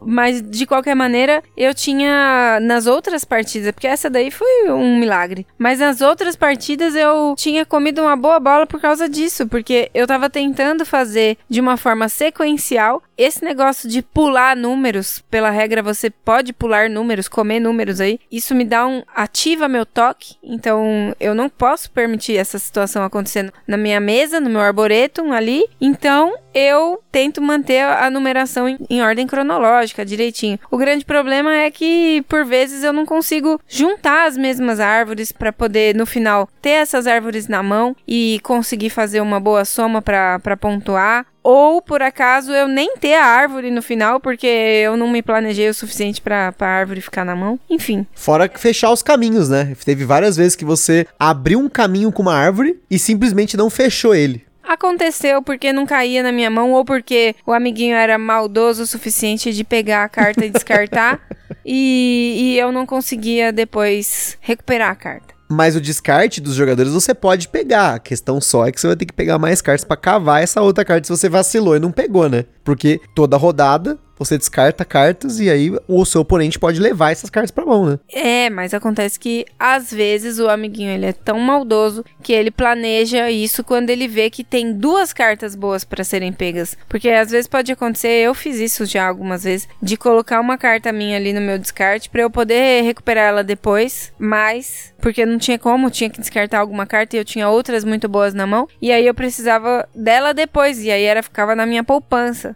mas 0.00 0.42
de 0.42 0.66
qualquer 0.66 0.94
maneira, 0.94 1.42
eu 1.56 1.74
tinha 1.74 2.58
nas 2.60 2.86
outras 2.86 3.24
partidas, 3.24 3.72
porque 3.72 3.86
essa 3.86 4.08
daí 4.10 4.30
foi 4.30 4.70
um 4.70 4.98
milagre. 4.98 5.46
Mas 5.58 5.78
nas 5.78 6.00
outras 6.00 6.36
partidas 6.36 6.94
eu 6.94 7.34
tinha 7.36 7.64
comido 7.64 8.02
uma 8.02 8.16
boa 8.16 8.38
bola 8.38 8.66
por 8.66 8.80
causa 8.80 9.08
disso, 9.08 9.46
porque 9.46 9.90
eu 9.94 10.06
tava 10.06 10.30
tentando 10.30 10.84
fazer 10.84 11.38
de 11.48 11.60
uma 11.60 11.76
forma 11.76 12.08
sequencial 12.08 13.02
esse 13.16 13.44
negócio 13.44 13.88
de 13.88 14.02
pular 14.02 14.56
números, 14.56 15.22
pela 15.30 15.50
regra 15.50 15.82
você 15.82 16.10
pode 16.10 16.52
pular 16.52 16.88
números, 16.90 17.28
comer 17.28 17.60
números 17.60 18.00
aí, 18.00 18.20
isso 18.30 18.54
me 18.54 18.64
dá 18.64 18.86
um 18.86 19.02
ativa 19.14 19.68
meu 19.68 19.86
toque, 19.86 20.36
então 20.42 21.14
eu 21.18 21.34
não 21.34 21.48
posso 21.48 21.90
permitir 21.90 22.36
essa 22.36 22.58
situação 22.58 23.02
acontecendo 23.02 23.52
na 23.66 23.76
minha 23.76 24.00
mesa, 24.00 24.40
no 24.40 24.50
meu 24.50 24.60
arboretum 24.60 25.32
ali. 25.32 25.64
Então 25.80 26.34
eu 26.54 27.02
tento 27.12 27.40
manter 27.42 27.82
a 27.82 28.08
numeração 28.10 28.68
em, 28.68 28.78
em 28.88 29.02
ordem 29.02 29.26
cronológica, 29.26 30.04
direitinho. 30.04 30.58
O 30.70 30.76
grande 30.76 31.04
problema 31.04 31.54
é 31.54 31.70
que 31.70 32.24
por 32.28 32.44
vezes 32.44 32.82
eu 32.82 32.92
não 32.92 33.04
consigo 33.04 33.60
juntar 33.68 34.26
as 34.26 34.36
mesmas 34.36 34.80
árvores 34.80 35.32
para 35.32 35.52
poder 35.52 35.94
no 35.94 36.06
final 36.06 36.48
ter 36.60 36.70
essas 36.70 37.06
árvores 37.06 37.48
na 37.48 37.62
mão 37.62 37.94
e 38.06 38.40
conseguir 38.42 38.90
fazer 38.90 39.20
uma 39.20 39.38
boa 39.38 39.64
soma 39.64 40.00
para 40.00 40.56
pontuar 40.58 41.26
ou 41.46 41.80
por 41.80 42.02
acaso 42.02 42.50
eu 42.50 42.66
nem 42.66 42.96
ter 42.96 43.14
a 43.14 43.24
árvore 43.24 43.70
no 43.70 43.80
final, 43.80 44.18
porque 44.18 44.48
eu 44.48 44.96
não 44.96 45.08
me 45.08 45.22
planejei 45.22 45.68
o 45.68 45.74
suficiente 45.74 46.20
pra, 46.20 46.50
pra 46.50 46.66
árvore 46.66 47.00
ficar 47.00 47.24
na 47.24 47.36
mão. 47.36 47.56
Enfim. 47.70 48.04
Fora 48.16 48.50
fechar 48.52 48.90
os 48.90 49.00
caminhos, 49.00 49.48
né? 49.48 49.72
Teve 49.84 50.04
várias 50.04 50.36
vezes 50.36 50.56
que 50.56 50.64
você 50.64 51.06
abriu 51.16 51.60
um 51.60 51.68
caminho 51.68 52.10
com 52.10 52.22
uma 52.22 52.34
árvore 52.34 52.80
e 52.90 52.98
simplesmente 52.98 53.56
não 53.56 53.70
fechou 53.70 54.12
ele. 54.12 54.44
Aconteceu 54.64 55.40
porque 55.40 55.72
não 55.72 55.86
caía 55.86 56.20
na 56.20 56.32
minha 56.32 56.50
mão 56.50 56.72
ou 56.72 56.84
porque 56.84 57.36
o 57.46 57.52
amiguinho 57.52 57.94
era 57.94 58.18
maldoso 58.18 58.82
o 58.82 58.86
suficiente 58.86 59.52
de 59.52 59.62
pegar 59.62 60.02
a 60.02 60.08
carta 60.08 60.44
e 60.44 60.50
descartar 60.50 61.20
e, 61.64 62.34
e 62.38 62.58
eu 62.58 62.72
não 62.72 62.84
conseguia 62.84 63.52
depois 63.52 64.36
recuperar 64.40 64.90
a 64.90 64.96
carta. 64.96 65.35
Mas 65.48 65.76
o 65.76 65.80
descarte 65.80 66.40
dos 66.40 66.54
jogadores 66.54 66.92
você 66.92 67.14
pode 67.14 67.48
pegar. 67.48 67.94
A 67.94 67.98
questão 67.98 68.40
só 68.40 68.66
é 68.66 68.72
que 68.72 68.80
você 68.80 68.86
vai 68.88 68.96
ter 68.96 69.06
que 69.06 69.12
pegar 69.12 69.38
mais 69.38 69.62
cartas 69.62 69.84
para 69.84 69.96
cavar 69.96 70.42
essa 70.42 70.60
outra 70.60 70.84
carta 70.84 71.06
se 71.06 71.16
você 71.16 71.28
vacilou 71.28 71.76
e 71.76 71.80
não 71.80 71.92
pegou, 71.92 72.28
né? 72.28 72.44
Porque 72.66 73.00
toda 73.14 73.38
rodada 73.38 73.96
você 74.18 74.38
descarta 74.38 74.84
cartas 74.84 75.38
e 75.40 75.50
aí 75.50 75.72
o 75.86 76.04
seu 76.04 76.22
oponente 76.22 76.58
pode 76.58 76.80
levar 76.80 77.12
essas 77.12 77.30
cartas 77.30 77.50
pra 77.50 77.66
mão, 77.66 77.86
né? 77.86 77.98
É, 78.12 78.50
mas 78.50 78.72
acontece 78.72 79.20
que 79.20 79.44
às 79.58 79.92
vezes 79.92 80.38
o 80.38 80.48
amiguinho 80.48 80.90
ele 80.90 81.06
é 81.06 81.12
tão 81.12 81.38
maldoso 81.38 82.04
que 82.22 82.32
ele 82.32 82.50
planeja 82.50 83.30
isso 83.30 83.62
quando 83.62 83.90
ele 83.90 84.08
vê 84.08 84.30
que 84.30 84.42
tem 84.42 84.72
duas 84.72 85.12
cartas 85.12 85.54
boas 85.54 85.84
para 85.84 86.02
serem 86.02 86.32
pegas. 86.32 86.76
Porque 86.88 87.10
às 87.10 87.30
vezes 87.30 87.46
pode 87.46 87.70
acontecer, 87.70 88.08
eu 88.08 88.34
fiz 88.34 88.58
isso 88.58 88.86
já 88.86 89.06
algumas 89.06 89.44
vezes, 89.44 89.68
de 89.82 89.96
colocar 89.96 90.40
uma 90.40 90.56
carta 90.56 90.92
minha 90.92 91.16
ali 91.16 91.32
no 91.32 91.40
meu 91.40 91.58
descarte 91.58 92.08
para 92.08 92.22
eu 92.22 92.30
poder 92.30 92.82
recuperar 92.82 93.28
ela 93.28 93.44
depois, 93.44 94.12
mas 94.18 94.94
porque 95.00 95.26
não 95.26 95.38
tinha 95.38 95.58
como, 95.58 95.90
tinha 95.90 96.10
que 96.10 96.20
descartar 96.20 96.58
alguma 96.58 96.86
carta 96.86 97.16
e 97.16 97.18
eu 97.18 97.24
tinha 97.24 97.48
outras 97.48 97.84
muito 97.84 98.08
boas 98.08 98.34
na 98.34 98.46
mão, 98.46 98.66
e 98.80 98.90
aí 98.90 99.06
eu 99.06 99.14
precisava 99.14 99.88
dela 99.94 100.32
depois, 100.32 100.82
e 100.82 100.90
aí 100.90 101.04
era 101.04 101.22
ficava 101.22 101.54
na 101.54 101.66
minha 101.66 101.84
poupança. 101.84 102.55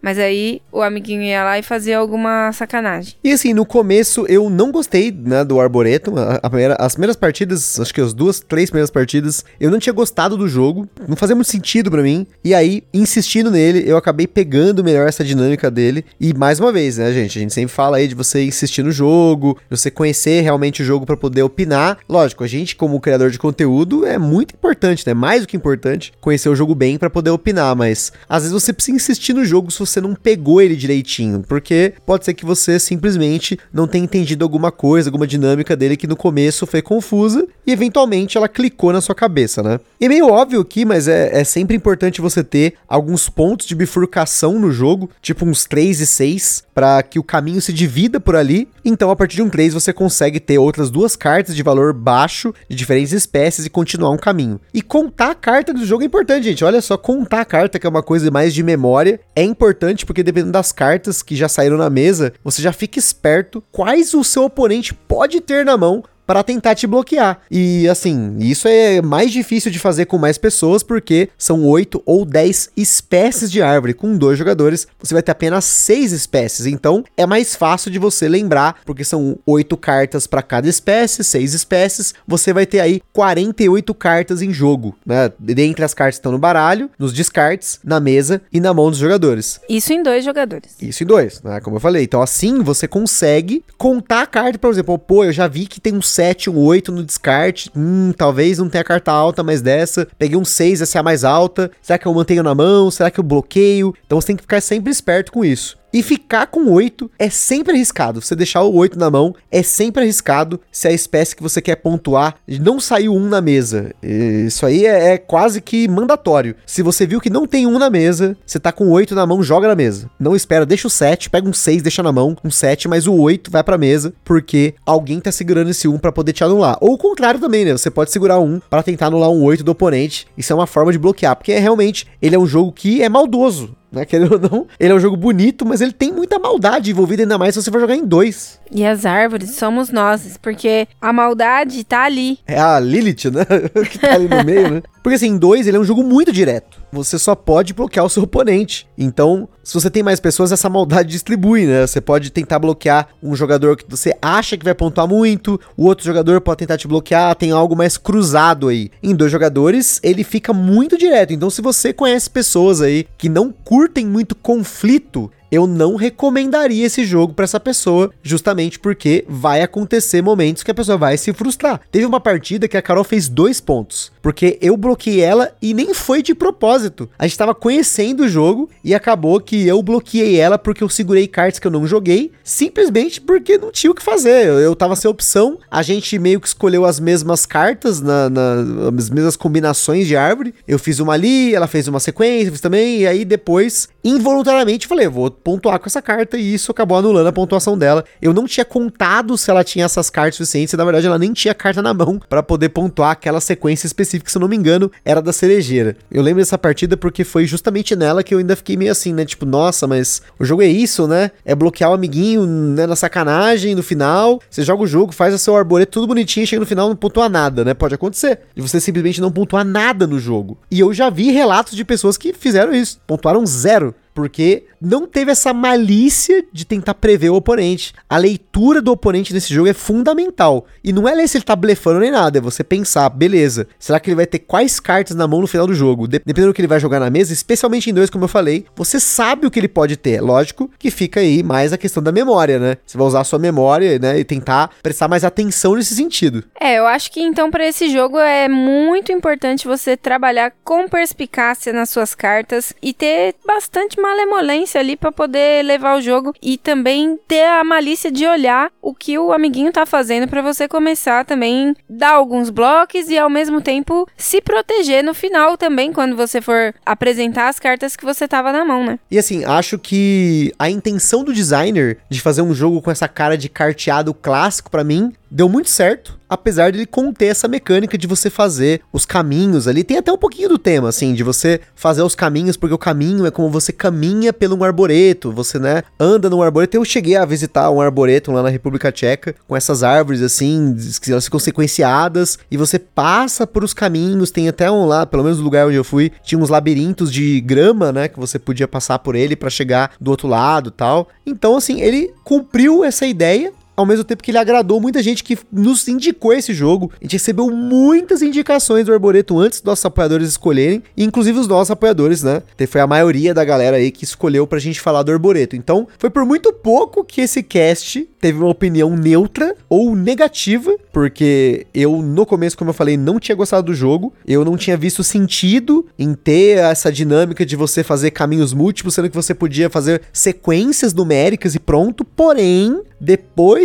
Mas 0.00 0.18
aí 0.18 0.62
o 0.70 0.80
amiguinho 0.82 1.22
ia 1.22 1.44
lá 1.44 1.58
e 1.58 1.62
fazia 1.62 1.98
alguma 1.98 2.52
sacanagem. 2.52 3.14
E 3.22 3.32
assim, 3.32 3.52
no 3.52 3.66
começo 3.66 4.24
eu 4.28 4.48
não 4.48 4.70
gostei, 4.70 5.10
né, 5.10 5.44
do 5.44 5.60
Arboretum. 5.60 6.16
A, 6.16 6.38
a 6.42 6.50
primeira, 6.50 6.76
as 6.78 6.94
primeiras 6.94 7.16
partidas, 7.16 7.78
acho 7.80 7.92
que 7.92 8.00
as 8.00 8.14
duas, 8.14 8.40
três 8.40 8.70
primeiras 8.70 8.90
partidas, 8.90 9.44
eu 9.60 9.70
não 9.70 9.78
tinha 9.78 9.92
gostado 9.92 10.36
do 10.36 10.48
jogo. 10.48 10.88
Não 11.06 11.16
fazia 11.16 11.34
muito 11.34 11.50
sentido 11.50 11.90
para 11.90 12.02
mim. 12.02 12.26
E 12.44 12.54
aí, 12.54 12.82
insistindo 12.94 13.50
nele, 13.50 13.82
eu 13.86 13.96
acabei 13.96 14.26
pegando 14.26 14.84
melhor 14.84 15.08
essa 15.08 15.24
dinâmica 15.24 15.70
dele. 15.70 16.04
E 16.20 16.32
mais 16.32 16.60
uma 16.60 16.72
vez, 16.72 16.98
né, 16.98 17.12
gente? 17.12 17.38
A 17.38 17.42
gente 17.42 17.54
sempre 17.54 17.74
fala 17.74 17.96
aí 17.96 18.06
de 18.06 18.14
você 18.14 18.44
insistir 18.44 18.82
no 18.82 18.92
jogo, 18.92 19.58
você 19.68 19.90
conhecer 19.90 20.42
realmente 20.42 20.82
o 20.82 20.84
jogo 20.84 21.04
para 21.04 21.16
poder 21.16 21.42
opinar. 21.42 21.98
Lógico, 22.08 22.44
a 22.44 22.46
gente, 22.46 22.76
como 22.76 23.00
criador 23.00 23.30
de 23.30 23.38
conteúdo, 23.38 24.06
é 24.06 24.18
muito 24.18 24.54
importante, 24.54 25.04
né? 25.06 25.14
Mais 25.14 25.42
do 25.42 25.48
que 25.48 25.56
importante, 25.56 26.12
conhecer 26.20 26.48
o 26.48 26.54
jogo 26.54 26.74
bem 26.74 26.96
para 26.98 27.10
poder 27.10 27.30
opinar. 27.30 27.74
Mas 27.74 28.12
às 28.28 28.42
vezes 28.42 28.52
você 28.52 28.72
precisa 28.72 28.96
insistir 28.96 29.32
no 29.32 29.44
jogo 29.44 29.70
se 29.70 29.78
você 29.78 29.87
não 30.00 30.14
pegou 30.14 30.60
ele 30.60 30.76
direitinho. 30.76 31.42
Porque 31.46 31.94
pode 32.04 32.24
ser 32.24 32.34
que 32.34 32.44
você 32.44 32.78
simplesmente 32.78 33.58
não 33.72 33.86
tenha 33.86 34.04
entendido 34.04 34.44
alguma 34.44 34.70
coisa, 34.70 35.08
alguma 35.08 35.26
dinâmica 35.26 35.76
dele 35.76 35.96
que 35.96 36.06
no 36.06 36.16
começo 36.16 36.66
foi 36.66 36.82
confusa 36.82 37.46
e 37.66 37.72
eventualmente 37.72 38.36
ela 38.36 38.48
clicou 38.48 38.92
na 38.92 39.00
sua 39.00 39.14
cabeça, 39.14 39.62
né? 39.62 39.80
E 40.00 40.06
é 40.06 40.08
meio 40.08 40.28
óbvio 40.28 40.60
aqui, 40.60 40.84
mas 40.84 41.08
é, 41.08 41.40
é 41.40 41.44
sempre 41.44 41.76
importante 41.76 42.20
você 42.20 42.44
ter 42.44 42.74
alguns 42.88 43.28
pontos 43.28 43.66
de 43.66 43.74
bifurcação 43.74 44.58
no 44.58 44.70
jogo, 44.70 45.10
tipo 45.20 45.44
uns 45.44 45.64
3 45.64 46.00
e 46.00 46.06
6, 46.06 46.64
para 46.74 47.02
que 47.02 47.18
o 47.18 47.24
caminho 47.24 47.60
se 47.60 47.72
divida 47.72 48.20
por 48.20 48.36
ali. 48.36 48.68
Então, 48.84 49.10
a 49.10 49.16
partir 49.16 49.36
de 49.36 49.42
um 49.42 49.50
3, 49.50 49.74
você 49.74 49.92
consegue 49.92 50.38
ter 50.38 50.58
outras 50.58 50.90
duas 50.90 51.16
cartas 51.16 51.54
de 51.56 51.62
valor 51.62 51.92
baixo 51.92 52.54
de 52.68 52.76
diferentes 52.76 53.12
espécies 53.12 53.66
e 53.66 53.70
continuar 53.70 54.10
um 54.10 54.16
caminho. 54.16 54.60
E 54.72 54.80
contar 54.80 55.30
a 55.30 55.34
carta 55.34 55.74
do 55.74 55.84
jogo 55.84 56.02
é 56.02 56.06
importante, 56.06 56.44
gente. 56.44 56.64
Olha 56.64 56.80
só, 56.80 56.96
contar 56.96 57.40
a 57.40 57.44
carta, 57.44 57.78
que 57.78 57.86
é 57.86 57.90
uma 57.90 58.02
coisa 58.02 58.30
mais 58.30 58.54
de 58.54 58.62
memória, 58.62 59.20
é 59.34 59.42
importante 59.42 59.77
porque 60.04 60.22
dependendo 60.22 60.52
das 60.52 60.72
cartas 60.72 61.22
que 61.22 61.36
já 61.36 61.48
saíram 61.48 61.76
na 61.76 61.88
mesa, 61.88 62.32
você 62.44 62.60
já 62.60 62.72
fica 62.72 62.98
esperto 62.98 63.62
quais 63.72 64.14
o 64.14 64.22
seu 64.22 64.44
oponente 64.44 64.92
pode 64.92 65.40
ter 65.40 65.64
na 65.64 65.76
mão 65.76 66.04
para 66.28 66.42
tentar 66.42 66.74
te 66.74 66.86
bloquear. 66.86 67.40
E 67.50 67.88
assim, 67.88 68.36
isso 68.38 68.68
é 68.68 69.00
mais 69.00 69.32
difícil 69.32 69.70
de 69.70 69.78
fazer 69.78 70.04
com 70.04 70.18
mais 70.18 70.36
pessoas 70.36 70.82
porque 70.82 71.30
são 71.38 71.64
8 71.64 72.02
ou 72.04 72.26
10 72.26 72.72
espécies 72.76 73.50
de 73.50 73.62
árvore. 73.62 73.94
Com 73.94 74.14
dois 74.14 74.38
jogadores, 74.38 74.86
você 75.00 75.14
vai 75.14 75.22
ter 75.22 75.32
apenas 75.32 75.64
6 75.64 76.12
espécies. 76.12 76.66
Então, 76.66 77.02
é 77.16 77.24
mais 77.24 77.56
fácil 77.56 77.90
de 77.90 77.98
você 77.98 78.28
lembrar, 78.28 78.82
porque 78.84 79.04
são 79.04 79.38
8 79.46 79.74
cartas 79.78 80.26
para 80.26 80.42
cada 80.42 80.68
espécie, 80.68 81.24
6 81.24 81.54
espécies. 81.54 82.12
Você 82.26 82.52
vai 82.52 82.66
ter 82.66 82.80
aí 82.80 83.00
48 83.14 83.94
cartas 83.94 84.42
em 84.42 84.52
jogo, 84.52 84.94
né? 85.06 85.32
Dentre 85.38 85.82
as 85.82 85.94
cartas 85.94 86.16
que 86.16 86.20
estão 86.20 86.32
no 86.32 86.38
baralho, 86.38 86.90
nos 86.98 87.14
descartes, 87.14 87.80
na 87.82 88.00
mesa 88.00 88.42
e 88.52 88.60
na 88.60 88.74
mão 88.74 88.90
dos 88.90 88.98
jogadores. 88.98 89.62
Isso 89.66 89.94
em 89.94 90.02
dois 90.02 90.26
jogadores. 90.26 90.76
Isso 90.78 91.02
em 91.02 91.06
dois, 91.06 91.40
né? 91.42 91.58
Como 91.60 91.76
eu 91.76 91.80
falei. 91.80 92.02
Então, 92.02 92.20
assim, 92.20 92.62
você 92.62 92.86
consegue 92.86 93.64
contar 93.78 94.20
a 94.20 94.26
carta, 94.26 94.58
por 94.58 94.70
exemplo, 94.70 94.98
pô, 94.98 95.24
eu 95.24 95.32
já 95.32 95.48
vi 95.48 95.66
que 95.66 95.80
tem 95.80 95.94
um 95.94 96.02
7, 96.18 96.50
um 96.50 96.58
8 96.58 96.90
no 96.90 97.04
descarte. 97.04 97.70
Hum, 97.76 98.12
talvez 98.16 98.58
não 98.58 98.68
tenha 98.68 98.82
carta 98.82 99.12
alta 99.12 99.44
mais 99.44 99.62
dessa. 99.62 100.08
Peguei 100.18 100.36
um 100.36 100.44
6, 100.44 100.82
essa 100.82 100.98
é 100.98 101.00
a 101.00 101.02
mais 101.04 101.22
alta. 101.22 101.70
Será 101.80 101.96
que 101.96 102.06
eu 102.06 102.12
mantenho 102.12 102.42
na 102.42 102.56
mão? 102.56 102.90
Será 102.90 103.08
que 103.08 103.20
eu 103.20 103.24
bloqueio? 103.24 103.94
Então 104.04 104.20
você 104.20 104.26
tem 104.26 104.36
que 104.36 104.42
ficar 104.42 104.60
sempre 104.60 104.90
esperto 104.90 105.30
com 105.30 105.44
isso. 105.44 105.77
E 105.92 106.02
ficar 106.02 106.46
com 106.46 106.70
8 106.70 107.10
é 107.18 107.30
sempre 107.30 107.72
arriscado. 107.72 108.20
Você 108.20 108.36
deixar 108.36 108.62
o 108.62 108.74
8 108.74 108.98
na 108.98 109.10
mão 109.10 109.34
é 109.50 109.62
sempre 109.62 110.02
arriscado 110.02 110.60
se 110.70 110.86
a 110.86 110.92
espécie 110.92 111.34
que 111.34 111.42
você 111.42 111.62
quer 111.62 111.76
pontuar 111.76 112.36
não 112.60 112.78
saiu 112.78 113.14
um 113.14 113.26
na 113.26 113.40
mesa. 113.40 113.92
Isso 114.02 114.66
aí 114.66 114.84
é, 114.84 115.14
é, 115.14 115.18
quase 115.18 115.60
que 115.60 115.88
mandatório. 115.88 116.54
Se 116.66 116.82
você 116.82 117.06
viu 117.06 117.20
que 117.20 117.30
não 117.30 117.46
tem 117.46 117.66
um 117.66 117.78
na 117.78 117.88
mesa, 117.88 118.36
você 118.44 118.60
tá 118.60 118.70
com 118.70 118.88
8 118.90 119.14
na 119.14 119.26
mão, 119.26 119.42
joga 119.42 119.66
na 119.66 119.74
mesa. 119.74 120.10
Não 120.20 120.36
espera, 120.36 120.66
deixa 120.66 120.86
o 120.86 120.90
7, 120.90 121.30
pega 121.30 121.48
um 121.48 121.54
6, 121.54 121.82
deixa 121.82 122.02
na 122.02 122.12
mão, 122.12 122.36
um 122.44 122.50
7, 122.50 122.86
mas 122.86 123.06
o 123.06 123.14
8 123.14 123.50
vai 123.50 123.64
pra 123.64 123.78
mesa, 123.78 124.12
porque 124.24 124.74
alguém 124.84 125.20
tá 125.20 125.32
segurando 125.32 125.70
esse 125.70 125.88
1 125.88 125.98
para 125.98 126.12
poder 126.12 126.34
te 126.34 126.44
anular. 126.44 126.76
Ou 126.80 126.92
o 126.92 126.98
contrário 126.98 127.40
também, 127.40 127.64
né? 127.64 127.72
Você 127.72 127.90
pode 127.90 128.10
segurar 128.10 128.38
um 128.38 128.60
para 128.68 128.82
tentar 128.82 129.06
anular 129.06 129.30
um 129.30 129.42
8 129.42 129.64
do 129.64 129.72
oponente. 129.72 130.26
Isso 130.36 130.52
é 130.52 130.56
uma 130.56 130.66
forma 130.66 130.92
de 130.92 130.98
bloquear, 130.98 131.34
porque 131.34 131.52
é, 131.52 131.58
realmente 131.58 132.06
ele 132.20 132.36
é 132.36 132.38
um 132.38 132.46
jogo 132.46 132.72
que 132.72 133.02
é 133.02 133.08
maldoso 133.08 133.77
né? 133.90 134.04
Querendo 134.04 134.32
ou 134.32 134.38
não, 134.38 134.66
ele 134.78 134.92
é 134.92 134.94
um 134.94 135.00
jogo 135.00 135.16
bonito, 135.16 135.66
mas 135.66 135.80
ele 135.80 135.92
tem 135.92 136.12
muita 136.12 136.38
maldade 136.38 136.90
envolvida, 136.90 137.22
ainda 137.22 137.38
mais 137.38 137.54
se 137.54 137.62
você 137.62 137.70
for 137.70 137.80
jogar 137.80 137.96
em 137.96 138.04
dois. 138.04 138.58
E 138.70 138.84
as 138.84 139.06
árvores 139.06 139.52
somos 139.52 139.90
nós, 139.90 140.38
porque 140.40 140.86
a 141.00 141.12
maldade 141.12 141.82
tá 141.84 142.04
ali. 142.04 142.38
É 142.46 142.58
a 142.58 142.78
Lilith, 142.78 143.30
né? 143.30 143.44
que 143.90 143.98
tá 143.98 144.14
ali 144.14 144.28
no 144.28 144.44
meio, 144.44 144.70
né? 144.70 144.82
Porque 145.02 145.16
assim, 145.16 145.28
em 145.28 145.38
dois 145.38 145.66
ele 145.66 145.76
é 145.76 145.80
um 145.80 145.84
jogo 145.84 146.02
muito 146.02 146.32
direto. 146.32 146.78
Você 146.92 147.18
só 147.18 147.34
pode 147.34 147.74
bloquear 147.74 148.04
o 148.04 148.10
seu 148.10 148.22
oponente. 148.22 148.88
Então, 148.96 149.48
se 149.62 149.74
você 149.74 149.90
tem 149.90 150.02
mais 150.02 150.20
pessoas, 150.20 150.52
essa 150.52 150.68
maldade 150.68 151.10
distribui, 151.10 151.66
né? 151.66 151.86
Você 151.86 152.00
pode 152.00 152.30
tentar 152.30 152.58
bloquear 152.58 153.08
um 153.22 153.36
jogador 153.36 153.76
que 153.76 153.84
você 153.88 154.16
acha 154.22 154.56
que 154.56 154.64
vai 154.64 154.74
pontuar 154.74 155.06
muito, 155.06 155.60
o 155.76 155.84
outro 155.84 156.04
jogador 156.04 156.40
pode 156.40 156.58
tentar 156.58 156.78
te 156.78 156.88
bloquear, 156.88 157.34
tem 157.34 157.50
algo 157.50 157.76
mais 157.76 157.96
cruzado 157.96 158.68
aí. 158.68 158.90
Em 159.02 159.14
dois 159.14 159.30
jogadores, 159.30 160.00
ele 160.02 160.24
fica 160.24 160.52
muito 160.52 160.96
direto. 160.96 161.32
Então, 161.32 161.50
se 161.50 161.60
você 161.60 161.92
conhece 161.92 162.30
pessoas 162.30 162.80
aí 162.80 163.06
que 163.18 163.28
não 163.28 163.52
curtem 163.52 164.06
muito 164.06 164.34
conflito, 164.34 165.30
eu 165.50 165.66
não 165.66 165.96
recomendaria 165.96 166.86
esse 166.86 167.04
jogo 167.04 167.32
para 167.32 167.44
essa 167.44 167.60
pessoa, 167.60 168.10
justamente 168.22 168.78
porque 168.78 169.24
vai 169.28 169.62
acontecer 169.62 170.22
momentos 170.22 170.62
que 170.62 170.70
a 170.70 170.74
pessoa 170.74 170.98
vai 170.98 171.16
se 171.16 171.32
frustrar. 171.32 171.80
Teve 171.90 172.04
uma 172.04 172.20
partida 172.20 172.68
que 172.68 172.76
a 172.76 172.82
Carol 172.82 173.04
fez 173.04 173.28
dois 173.28 173.60
pontos, 173.60 174.12
porque 174.22 174.58
eu 174.60 174.76
bloqueei 174.76 175.20
ela 175.20 175.52
e 175.60 175.72
nem 175.72 175.94
foi 175.94 176.22
de 176.22 176.34
propósito. 176.34 177.08
A 177.18 177.26
gente 177.26 177.38
tava 177.38 177.54
conhecendo 177.54 178.24
o 178.24 178.28
jogo 178.28 178.68
e 178.84 178.94
acabou 178.94 179.40
que 179.40 179.66
eu 179.66 179.82
bloqueei 179.82 180.38
ela 180.38 180.58
porque 180.58 180.82
eu 180.82 180.88
segurei 180.88 181.26
cartas 181.26 181.58
que 181.58 181.66
eu 181.66 181.70
não 181.70 181.86
joguei, 181.86 182.32
simplesmente 182.44 183.20
porque 183.20 183.58
não 183.58 183.72
tinha 183.72 183.90
o 183.90 183.94
que 183.94 184.02
fazer. 184.02 184.46
Eu 184.46 184.76
tava 184.76 184.96
sem 184.96 185.10
opção, 185.10 185.58
a 185.70 185.82
gente 185.82 186.18
meio 186.18 186.40
que 186.40 186.48
escolheu 186.48 186.84
as 186.84 187.00
mesmas 187.00 187.46
cartas, 187.46 188.00
na, 188.00 188.28
na, 188.28 188.64
as 188.96 189.10
mesmas 189.10 189.36
combinações 189.36 190.06
de 190.06 190.16
árvore. 190.16 190.54
Eu 190.66 190.78
fiz 190.78 190.98
uma 190.98 191.14
ali, 191.14 191.54
ela 191.54 191.66
fez 191.66 191.88
uma 191.88 192.00
sequência, 192.00 192.50
fiz 192.50 192.60
também, 192.60 193.00
e 193.00 193.06
aí 193.06 193.24
depois, 193.24 193.88
involuntariamente, 194.04 194.86
falei, 194.86 195.08
vou 195.08 195.37
pontuar 195.42 195.78
com 195.78 195.86
essa 195.86 196.02
carta 196.02 196.36
e 196.36 196.54
isso 196.54 196.70
acabou 196.70 196.98
anulando 196.98 197.26
a 197.26 197.32
pontuação 197.32 197.76
dela. 197.76 198.04
Eu 198.20 198.32
não 198.32 198.46
tinha 198.46 198.64
contado 198.64 199.36
se 199.36 199.50
ela 199.50 199.64
tinha 199.64 199.84
essas 199.84 200.10
cartas 200.10 200.36
suficientes, 200.36 200.72
e 200.72 200.76
na 200.76 200.84
verdade 200.84 201.06
ela 201.06 201.18
nem 201.18 201.32
tinha 201.32 201.54
carta 201.54 201.82
na 201.82 201.94
mão 201.94 202.20
para 202.28 202.42
poder 202.42 202.70
pontuar 202.70 203.12
aquela 203.12 203.40
sequência 203.40 203.86
específica, 203.86 204.30
se 204.30 204.36
eu 204.36 204.40
não 204.40 204.48
me 204.48 204.56
engano, 204.56 204.90
era 205.04 205.20
da 205.22 205.32
cerejeira. 205.32 205.96
Eu 206.10 206.22
lembro 206.22 206.40
dessa 206.40 206.58
partida 206.58 206.96
porque 206.96 207.24
foi 207.24 207.46
justamente 207.46 207.94
nela 207.94 208.22
que 208.22 208.34
eu 208.34 208.38
ainda 208.38 208.56
fiquei 208.56 208.76
meio 208.76 208.92
assim, 208.92 209.12
né? 209.12 209.24
Tipo, 209.24 209.46
nossa, 209.46 209.86
mas 209.86 210.22
o 210.38 210.44
jogo 210.44 210.62
é 210.62 210.68
isso, 210.68 211.06
né? 211.06 211.30
É 211.44 211.54
bloquear 211.54 211.90
o 211.90 211.94
amiguinho, 211.94 212.46
né, 212.46 212.86
na 212.86 212.96
sacanagem 212.96 213.74
no 213.74 213.82
final. 213.82 214.40
Você 214.50 214.62
joga 214.62 214.82
o 214.82 214.86
jogo, 214.86 215.12
faz 215.12 215.34
o 215.34 215.38
seu 215.38 215.56
arboreto 215.56 215.92
tudo 215.92 216.06
bonitinho, 216.06 216.46
chega 216.46 216.60
no 216.60 216.66
final 216.66 216.88
não 216.88 216.96
pontua 216.96 217.28
nada, 217.28 217.64
né? 217.64 217.74
Pode 217.74 217.94
acontecer. 217.94 218.40
E 218.56 218.60
você 218.60 218.80
simplesmente 218.80 219.20
não 219.20 219.30
pontuar 219.30 219.64
nada 219.64 220.06
no 220.06 220.18
jogo. 220.18 220.58
E 220.70 220.80
eu 220.80 220.92
já 220.92 221.10
vi 221.10 221.30
relatos 221.30 221.74
de 221.74 221.84
pessoas 221.84 222.16
que 222.16 222.32
fizeram 222.32 222.74
isso, 222.74 223.00
pontuaram 223.06 223.44
zero 223.46 223.94
porque 224.18 224.64
não 224.80 225.06
teve 225.06 225.30
essa 225.30 225.54
malícia 225.54 226.44
de 226.52 226.64
tentar 226.64 226.94
prever 226.94 227.30
o 227.30 227.36
oponente. 227.36 227.94
A 228.10 228.16
leitura 228.16 228.82
do 228.82 228.90
oponente 228.90 229.32
nesse 229.32 229.54
jogo 229.54 229.68
é 229.68 229.72
fundamental. 229.72 230.66
E 230.82 230.92
não 230.92 231.08
é 231.08 231.14
ler 231.14 231.28
se 231.28 231.38
ele 231.38 231.44
tá 231.44 231.54
blefando 231.54 232.00
nem 232.00 232.10
nada, 232.10 232.38
é 232.38 232.40
você 232.40 232.64
pensar, 232.64 233.08
beleza, 233.10 233.68
será 233.78 234.00
que 234.00 234.10
ele 234.10 234.16
vai 234.16 234.26
ter 234.26 234.40
quais 234.40 234.80
cartas 234.80 235.14
na 235.14 235.28
mão 235.28 235.40
no 235.40 235.46
final 235.46 235.68
do 235.68 235.74
jogo? 235.74 236.08
Dependendo 236.08 236.48
do 236.48 236.52
que 236.52 236.60
ele 236.60 236.66
vai 236.66 236.80
jogar 236.80 236.98
na 236.98 237.08
mesa, 237.08 237.32
especialmente 237.32 237.90
em 237.90 237.94
dois, 237.94 238.10
como 238.10 238.24
eu 238.24 238.28
falei, 238.28 238.66
você 238.74 238.98
sabe 238.98 239.46
o 239.46 239.52
que 239.52 239.60
ele 239.60 239.68
pode 239.68 239.96
ter. 239.96 240.20
Lógico 240.20 240.68
que 240.76 240.90
fica 240.90 241.20
aí 241.20 241.44
mais 241.44 241.72
a 241.72 241.78
questão 241.78 242.02
da 242.02 242.10
memória, 242.10 242.58
né? 242.58 242.76
Você 242.84 242.98
vai 242.98 243.06
usar 243.06 243.20
a 243.20 243.24
sua 243.24 243.38
memória, 243.38 244.00
né, 244.00 244.18
e 244.18 244.24
tentar 244.24 244.70
prestar 244.82 245.06
mais 245.06 245.22
atenção 245.22 245.76
nesse 245.76 245.94
sentido. 245.94 246.42
É, 246.58 246.76
eu 246.76 246.88
acho 246.88 247.12
que 247.12 247.20
então 247.20 247.52
para 247.52 247.64
esse 247.68 247.88
jogo 247.88 248.18
é 248.18 248.48
muito 248.48 249.12
importante 249.12 249.68
você 249.68 249.96
trabalhar 249.96 250.52
com 250.64 250.88
perspicácia 250.88 251.72
nas 251.72 251.90
suas 251.90 252.16
cartas 252.16 252.72
e 252.82 252.92
ter 252.92 253.36
bastante 253.46 254.00
malemolência 254.08 254.80
ali 254.80 254.96
para 254.96 255.12
poder 255.12 255.64
levar 255.64 255.98
o 255.98 256.00
jogo 256.00 256.32
e 256.40 256.56
também 256.56 257.18
ter 257.28 257.44
a 257.44 257.62
malícia 257.62 258.10
de 258.10 258.26
olhar 258.26 258.70
o 258.80 258.94
que 258.94 259.18
o 259.18 259.32
amiguinho 259.32 259.70
tá 259.70 259.84
fazendo 259.84 260.26
para 260.26 260.40
você 260.40 260.66
começar 260.66 261.24
também 261.24 261.74
dar 261.88 262.12
alguns 262.12 262.48
blocos 262.48 263.08
e 263.08 263.18
ao 263.18 263.28
mesmo 263.28 263.60
tempo 263.60 264.08
se 264.16 264.40
proteger 264.40 265.04
no 265.04 265.12
final 265.12 265.56
também 265.56 265.92
quando 265.92 266.16
você 266.16 266.40
for 266.40 266.74
apresentar 266.84 267.48
as 267.48 267.58
cartas 267.58 267.96
que 267.96 268.04
você 268.04 268.26
tava 268.26 268.50
na 268.50 268.64
mão, 268.64 268.84
né? 268.84 268.98
E 269.10 269.18
assim, 269.18 269.44
acho 269.44 269.78
que 269.78 270.52
a 270.58 270.70
intenção 270.70 271.22
do 271.22 271.32
designer 271.32 271.98
de 272.08 272.20
fazer 272.20 272.42
um 272.42 272.54
jogo 272.54 272.80
com 272.80 272.90
essa 272.90 273.08
cara 273.08 273.36
de 273.36 273.48
carteado 273.48 274.14
clássico 274.14 274.70
para 274.70 274.84
mim 274.84 275.12
deu 275.30 275.48
muito 275.48 275.70
certo. 275.70 276.18
apesar 276.28 276.70
de 276.70 276.78
ele 276.78 276.86
conter 276.86 277.26
essa 277.26 277.48
mecânica 277.48 277.96
de 277.96 278.06
você 278.06 278.28
fazer 278.28 278.82
os 278.92 279.06
caminhos 279.06 279.66
ali. 279.66 279.82
Tem 279.82 279.96
até 279.96 280.12
um 280.12 280.18
pouquinho 280.18 280.48
do 280.48 280.58
tema, 280.58 280.88
assim, 280.88 281.14
de 281.14 281.22
você 281.22 281.60
fazer 281.74 282.02
os 282.02 282.14
caminhos, 282.14 282.56
porque 282.56 282.74
o 282.74 282.78
caminho 282.78 283.24
é 283.24 283.30
como 283.30 283.48
você 283.48 283.72
caminha 283.72 284.32
pelo 284.32 284.56
um 284.56 284.64
arboreto, 284.64 285.32
você, 285.32 285.58
né, 285.58 285.82
anda 285.98 286.28
num 286.28 286.42
arboreto. 286.42 286.76
Eu 286.76 286.84
cheguei 286.84 287.16
a 287.16 287.24
visitar 287.24 287.70
um 287.70 287.80
arboreto 287.80 288.30
lá 288.30 288.42
na 288.42 288.48
República 288.48 288.92
Tcheca, 288.92 289.34
com 289.46 289.56
essas 289.56 289.82
árvores, 289.82 290.20
assim, 290.20 290.76
que 291.00 291.10
elas 291.10 291.24
ficam 291.24 291.40
sequenciadas, 291.40 292.38
e 292.50 292.56
você 292.56 292.78
passa 292.78 293.46
por 293.46 293.64
os 293.64 293.72
caminhos, 293.72 294.30
tem 294.30 294.48
até 294.48 294.70
um 294.70 294.84
lá, 294.84 295.06
pelo 295.06 295.22
menos 295.22 295.38
no 295.38 295.44
lugar 295.44 295.66
onde 295.66 295.76
eu 295.76 295.84
fui, 295.84 296.12
tinha 296.22 296.38
uns 296.38 296.50
labirintos 296.50 297.12
de 297.12 297.40
grama, 297.40 297.92
né, 297.92 298.08
que 298.08 298.18
você 298.18 298.38
podia 298.38 298.68
passar 298.68 298.98
por 298.98 299.14
ele 299.14 299.36
para 299.36 299.50
chegar 299.50 299.92
do 300.00 300.10
outro 300.10 300.28
lado 300.28 300.70
tal. 300.70 301.08
Então, 301.24 301.56
assim, 301.56 301.80
ele 301.80 302.12
cumpriu 302.24 302.84
essa 302.84 303.06
ideia, 303.06 303.52
ao 303.78 303.86
mesmo 303.86 304.02
tempo 304.02 304.24
que 304.24 304.32
ele 304.32 304.38
agradou 304.38 304.80
muita 304.80 305.00
gente 305.00 305.22
que 305.22 305.38
nos 305.52 305.86
indicou 305.86 306.32
esse 306.32 306.52
jogo. 306.52 306.90
A 307.00 307.04
gente 307.04 307.12
recebeu 307.12 307.48
muitas 307.48 308.22
indicações 308.22 308.84
do 308.84 308.92
Arboreto 308.92 309.38
antes 309.38 309.60
dos 309.60 309.66
nossos 309.66 309.84
apoiadores 309.84 310.28
escolherem, 310.28 310.82
inclusive 310.96 311.38
os 311.38 311.46
nossos 311.46 311.70
apoiadores, 311.70 312.24
né? 312.24 312.42
Foi 312.66 312.80
a 312.80 312.88
maioria 312.88 313.32
da 313.32 313.44
galera 313.44 313.76
aí 313.76 313.92
que 313.92 314.02
escolheu 314.02 314.48
pra 314.48 314.58
gente 314.58 314.80
falar 314.80 315.04
do 315.04 315.12
Arboreto. 315.12 315.54
Então, 315.54 315.86
foi 315.96 316.10
por 316.10 316.24
muito 316.24 316.52
pouco 316.52 317.04
que 317.04 317.20
esse 317.20 317.40
cast 317.40 318.08
teve 318.20 318.38
uma 318.38 318.48
opinião 318.48 318.96
neutra 318.96 319.54
ou 319.68 319.94
negativa, 319.94 320.76
porque 320.92 321.64
eu, 321.72 322.02
no 322.02 322.26
começo, 322.26 322.58
como 322.58 322.70
eu 322.70 322.74
falei, 322.74 322.96
não 322.96 323.20
tinha 323.20 323.36
gostado 323.36 323.68
do 323.68 323.74
jogo, 323.74 324.12
eu 324.26 324.44
não 324.44 324.56
tinha 324.56 324.76
visto 324.76 325.04
sentido 325.04 325.86
em 325.96 326.14
ter 326.14 326.58
essa 326.58 326.90
dinâmica 326.90 327.46
de 327.46 327.54
você 327.54 327.84
fazer 327.84 328.10
caminhos 328.10 328.52
múltiplos, 328.52 328.94
sendo 328.94 329.08
que 329.08 329.14
você 329.14 329.32
podia 329.32 329.70
fazer 329.70 330.02
sequências 330.12 330.92
numéricas 330.92 331.54
e 331.54 331.60
pronto, 331.60 332.04
porém, 332.04 332.82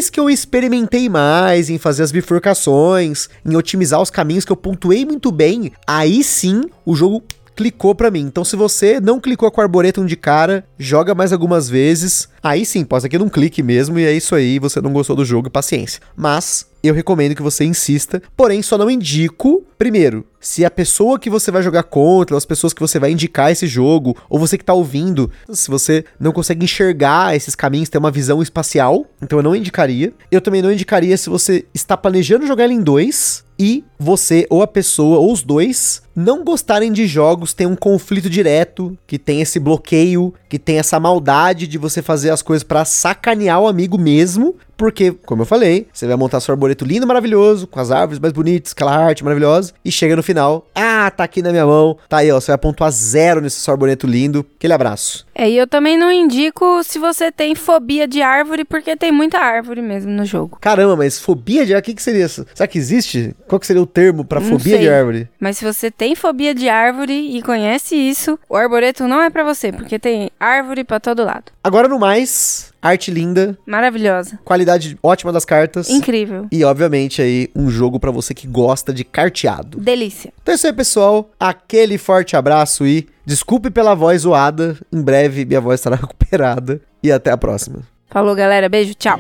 que 0.10 0.20
eu 0.20 0.30
experimentei 0.30 1.10
mais 1.10 1.70
em 1.70 1.78
fazer 1.78 2.04
as 2.04 2.12
bifurcações, 2.12 3.30
em 3.46 3.56
otimizar 3.56 4.02
os 4.02 4.10
caminhos 4.10 4.46
que 4.46 4.52
eu 4.52 4.58
pontuei 4.58 5.06
muito 5.06 5.32
bem, 5.32 5.72
aí 5.86 6.24
sim 6.24 6.64
o 6.86 6.96
jogo 6.96 7.24
clicou 7.56 7.96
para 7.96 8.12
mim. 8.12 8.22
Então, 8.22 8.44
se 8.44 8.56
você 8.56 9.00
não 9.00 9.20
clicou 9.20 9.50
com 9.52 9.62
o 9.62 9.64
Arboretum 9.64 10.06
de 10.06 10.16
cara, 10.16 10.66
joga 10.78 11.16
mais 11.16 11.32
algumas 11.32 11.70
vezes. 11.70 12.28
Aí 12.42 12.66
sim, 12.66 12.84
pode 12.84 13.04
ser 13.04 13.10
que 13.10 13.18
não 13.18 13.30
clique 13.30 13.64
mesmo 13.64 13.98
e 14.00 14.06
é 14.06 14.12
isso 14.12 14.36
aí, 14.36 14.60
você 14.60 14.82
não 14.82 14.92
gostou 14.92 15.16
do 15.16 15.26
jogo, 15.26 15.50
paciência. 15.50 16.02
Mas 16.16 16.68
eu 16.84 16.94
recomendo 16.94 17.34
que 17.34 17.42
você 17.42 17.64
insista, 17.64 18.22
porém 18.36 18.62
só 18.62 18.78
não 18.78 18.92
indico, 18.92 19.66
primeiro, 19.78 20.26
se 20.42 20.66
a 20.66 20.70
pessoa 20.70 21.18
que 21.18 21.30
você 21.30 21.50
vai 21.50 21.64
jogar 21.64 21.84
contra, 21.84 22.36
as 22.36 22.46
pessoas 22.46 22.74
que 22.74 22.82
você 22.82 23.00
vai 23.00 23.12
indicar 23.12 23.52
esse 23.52 23.66
jogo, 23.66 24.18
ou 24.30 24.38
você 24.38 24.58
que 24.58 24.66
tá 24.66 24.74
ouvindo, 24.74 25.32
se 25.50 25.70
você 25.72 26.04
não 26.20 26.34
consegue 26.34 26.66
enxergar 26.66 27.34
esses 27.34 27.56
caminhos, 27.56 27.88
ter 27.88 27.98
uma 27.98 28.12
visão 28.12 28.42
espacial, 28.42 29.06
então 29.22 29.40
eu 29.40 29.44
não 29.44 29.56
indicaria. 29.56 30.14
Eu 30.30 30.42
também 30.42 30.62
não 30.62 30.74
indicaria 30.74 31.16
se 31.16 31.30
você 31.30 31.66
está 31.74 31.96
planejando 31.96 32.46
jogar 32.46 32.66
ele 32.66 32.74
em 32.74 32.82
dois 32.82 33.43
e 33.58 33.84
você 34.00 34.46
ou 34.50 34.62
a 34.62 34.68
pessoa 34.68 35.20
ou 35.20 35.32
os 35.32 35.44
dois 35.44 36.02
não 36.16 36.44
gostarem 36.44 36.92
de 36.92 37.08
jogos, 37.08 37.54
tem 37.54 37.66
um 37.66 37.76
conflito 37.76 38.30
direto, 38.30 38.98
que 39.08 39.18
tem 39.18 39.42
esse 39.42 39.60
bloqueio, 39.60 40.34
que 40.48 40.60
tem 40.60 40.78
essa 40.78 41.00
maldade 41.00 41.66
de 41.68 41.78
você 41.78 42.02
fazer 42.02 42.30
as 42.30 42.42
coisas 42.42 42.64
para 42.64 42.86
sacanear 42.86 43.60
o 43.60 43.68
amigo 43.68 43.98
mesmo, 43.98 44.56
porque, 44.78 45.12
como 45.26 45.44
eu 45.44 45.46
falei, 45.46 45.88
você 45.94 46.08
vai 46.08 46.16
montar 46.16 46.40
seu 46.40 46.54
arboreto 46.54 46.86
lindo, 46.86 47.08
maravilhoso, 47.08 47.68
com 47.68 47.80
as 47.80 47.92
árvores 47.92 48.20
mais 48.20 48.34
bonitas, 48.34 48.72
aquela 48.72 48.96
arte 48.96 49.24
maravilhosa, 49.24 49.74
e 49.84 49.92
chega 49.92 50.16
no 50.16 50.24
final, 50.24 50.68
ah, 50.76 51.12
tá 51.12 51.24
aqui 51.24 51.42
na 51.42 51.52
minha 51.52 51.66
mão, 51.66 51.98
tá 52.10 52.18
aí, 52.18 52.32
ó, 52.32 52.40
você 52.40 52.52
vai 52.52 52.58
pontuar 52.58 52.92
zero 52.92 53.42
nesse 53.42 53.60
seu 53.60 53.74
arboreto 53.74 54.08
lindo. 54.08 54.46
Aquele 54.58 54.74
abraço. 54.74 55.26
É, 55.36 55.50
e 55.50 55.58
eu 55.58 55.68
também 55.68 55.98
não 55.98 56.12
indico 56.12 56.84
se 56.84 57.00
você 57.00 57.32
tem 57.32 57.56
fobia 57.56 58.08
de 58.08 58.22
árvore, 58.22 58.64
porque 58.64 58.96
tem 58.96 59.12
muita 59.12 59.40
árvore 59.40 59.82
mesmo 59.82 60.12
no 60.12 60.26
jogo. 60.26 60.58
Caramba, 60.60 60.96
mas 60.96 61.20
fobia 61.20 61.66
de 61.66 61.74
árvore, 61.74 61.82
o 61.82 61.86
que, 61.86 61.96
que 61.96 62.04
seria 62.04 62.26
isso? 62.26 62.46
Será 62.54 62.68
que 62.68 62.78
existe? 62.78 63.36
Qual 63.48 63.60
que 63.60 63.68
seria 63.68 63.82
o 63.82 63.88
termo 63.88 64.26
para 64.26 64.42
fobia 64.42 64.76
sei. 64.76 64.80
de 64.80 64.90
árvore? 64.90 65.30
Mas 65.40 65.58
se 65.58 65.66
você 65.66 65.90
tem 65.90 66.16
fobia 66.16 66.54
de 66.54 66.70
árvore 66.70 67.14
e 67.14 67.42
conhece 67.42 67.96
isso, 67.96 68.38
o 68.50 68.56
arboreto 68.56 69.08
não 69.08 69.22
é 69.22 69.30
para 69.30 69.44
você, 69.44 69.72
porque 69.72 70.00
tem 70.00 70.30
árvore 70.40 70.84
para 70.84 71.00
todo 71.00 71.24
lado. 71.24 71.52
Agora 71.64 71.88
no 71.88 72.00
mais, 72.00 72.73
arte 72.84 73.10
linda. 73.10 73.58
Maravilhosa. 73.66 74.38
Qualidade 74.44 74.98
ótima 75.02 75.32
das 75.32 75.46
cartas. 75.46 75.90
Incrível. 75.90 76.48
E, 76.52 76.64
obviamente, 76.66 77.22
aí, 77.22 77.50
um 77.56 77.70
jogo 77.70 78.00
para 78.00 78.12
você 78.12 78.34
que 78.34 78.46
gosta 78.46 78.94
de 78.94 79.04
carteado. 79.04 79.80
Delícia. 79.80 80.34
Então 80.42 80.52
é 80.52 80.56
isso 80.56 80.68
aí, 80.68 80.74
pessoal. 80.74 81.32
Aquele 81.40 81.98
forte 81.98 82.36
abraço 82.36 82.86
e 82.86 83.08
desculpe 83.26 83.72
pela 83.72 83.96
voz 83.96 84.22
zoada. 84.22 84.78
Em 84.92 85.02
breve, 85.02 85.46
minha 85.46 85.62
voz 85.62 85.80
estará 85.80 85.96
recuperada. 85.98 86.82
E 87.02 87.12
até 87.12 87.32
a 87.32 87.38
próxima. 87.38 87.80
Falou, 88.10 88.36
galera. 88.36 88.68
Beijo. 88.70 88.94
Tchau. 88.94 89.20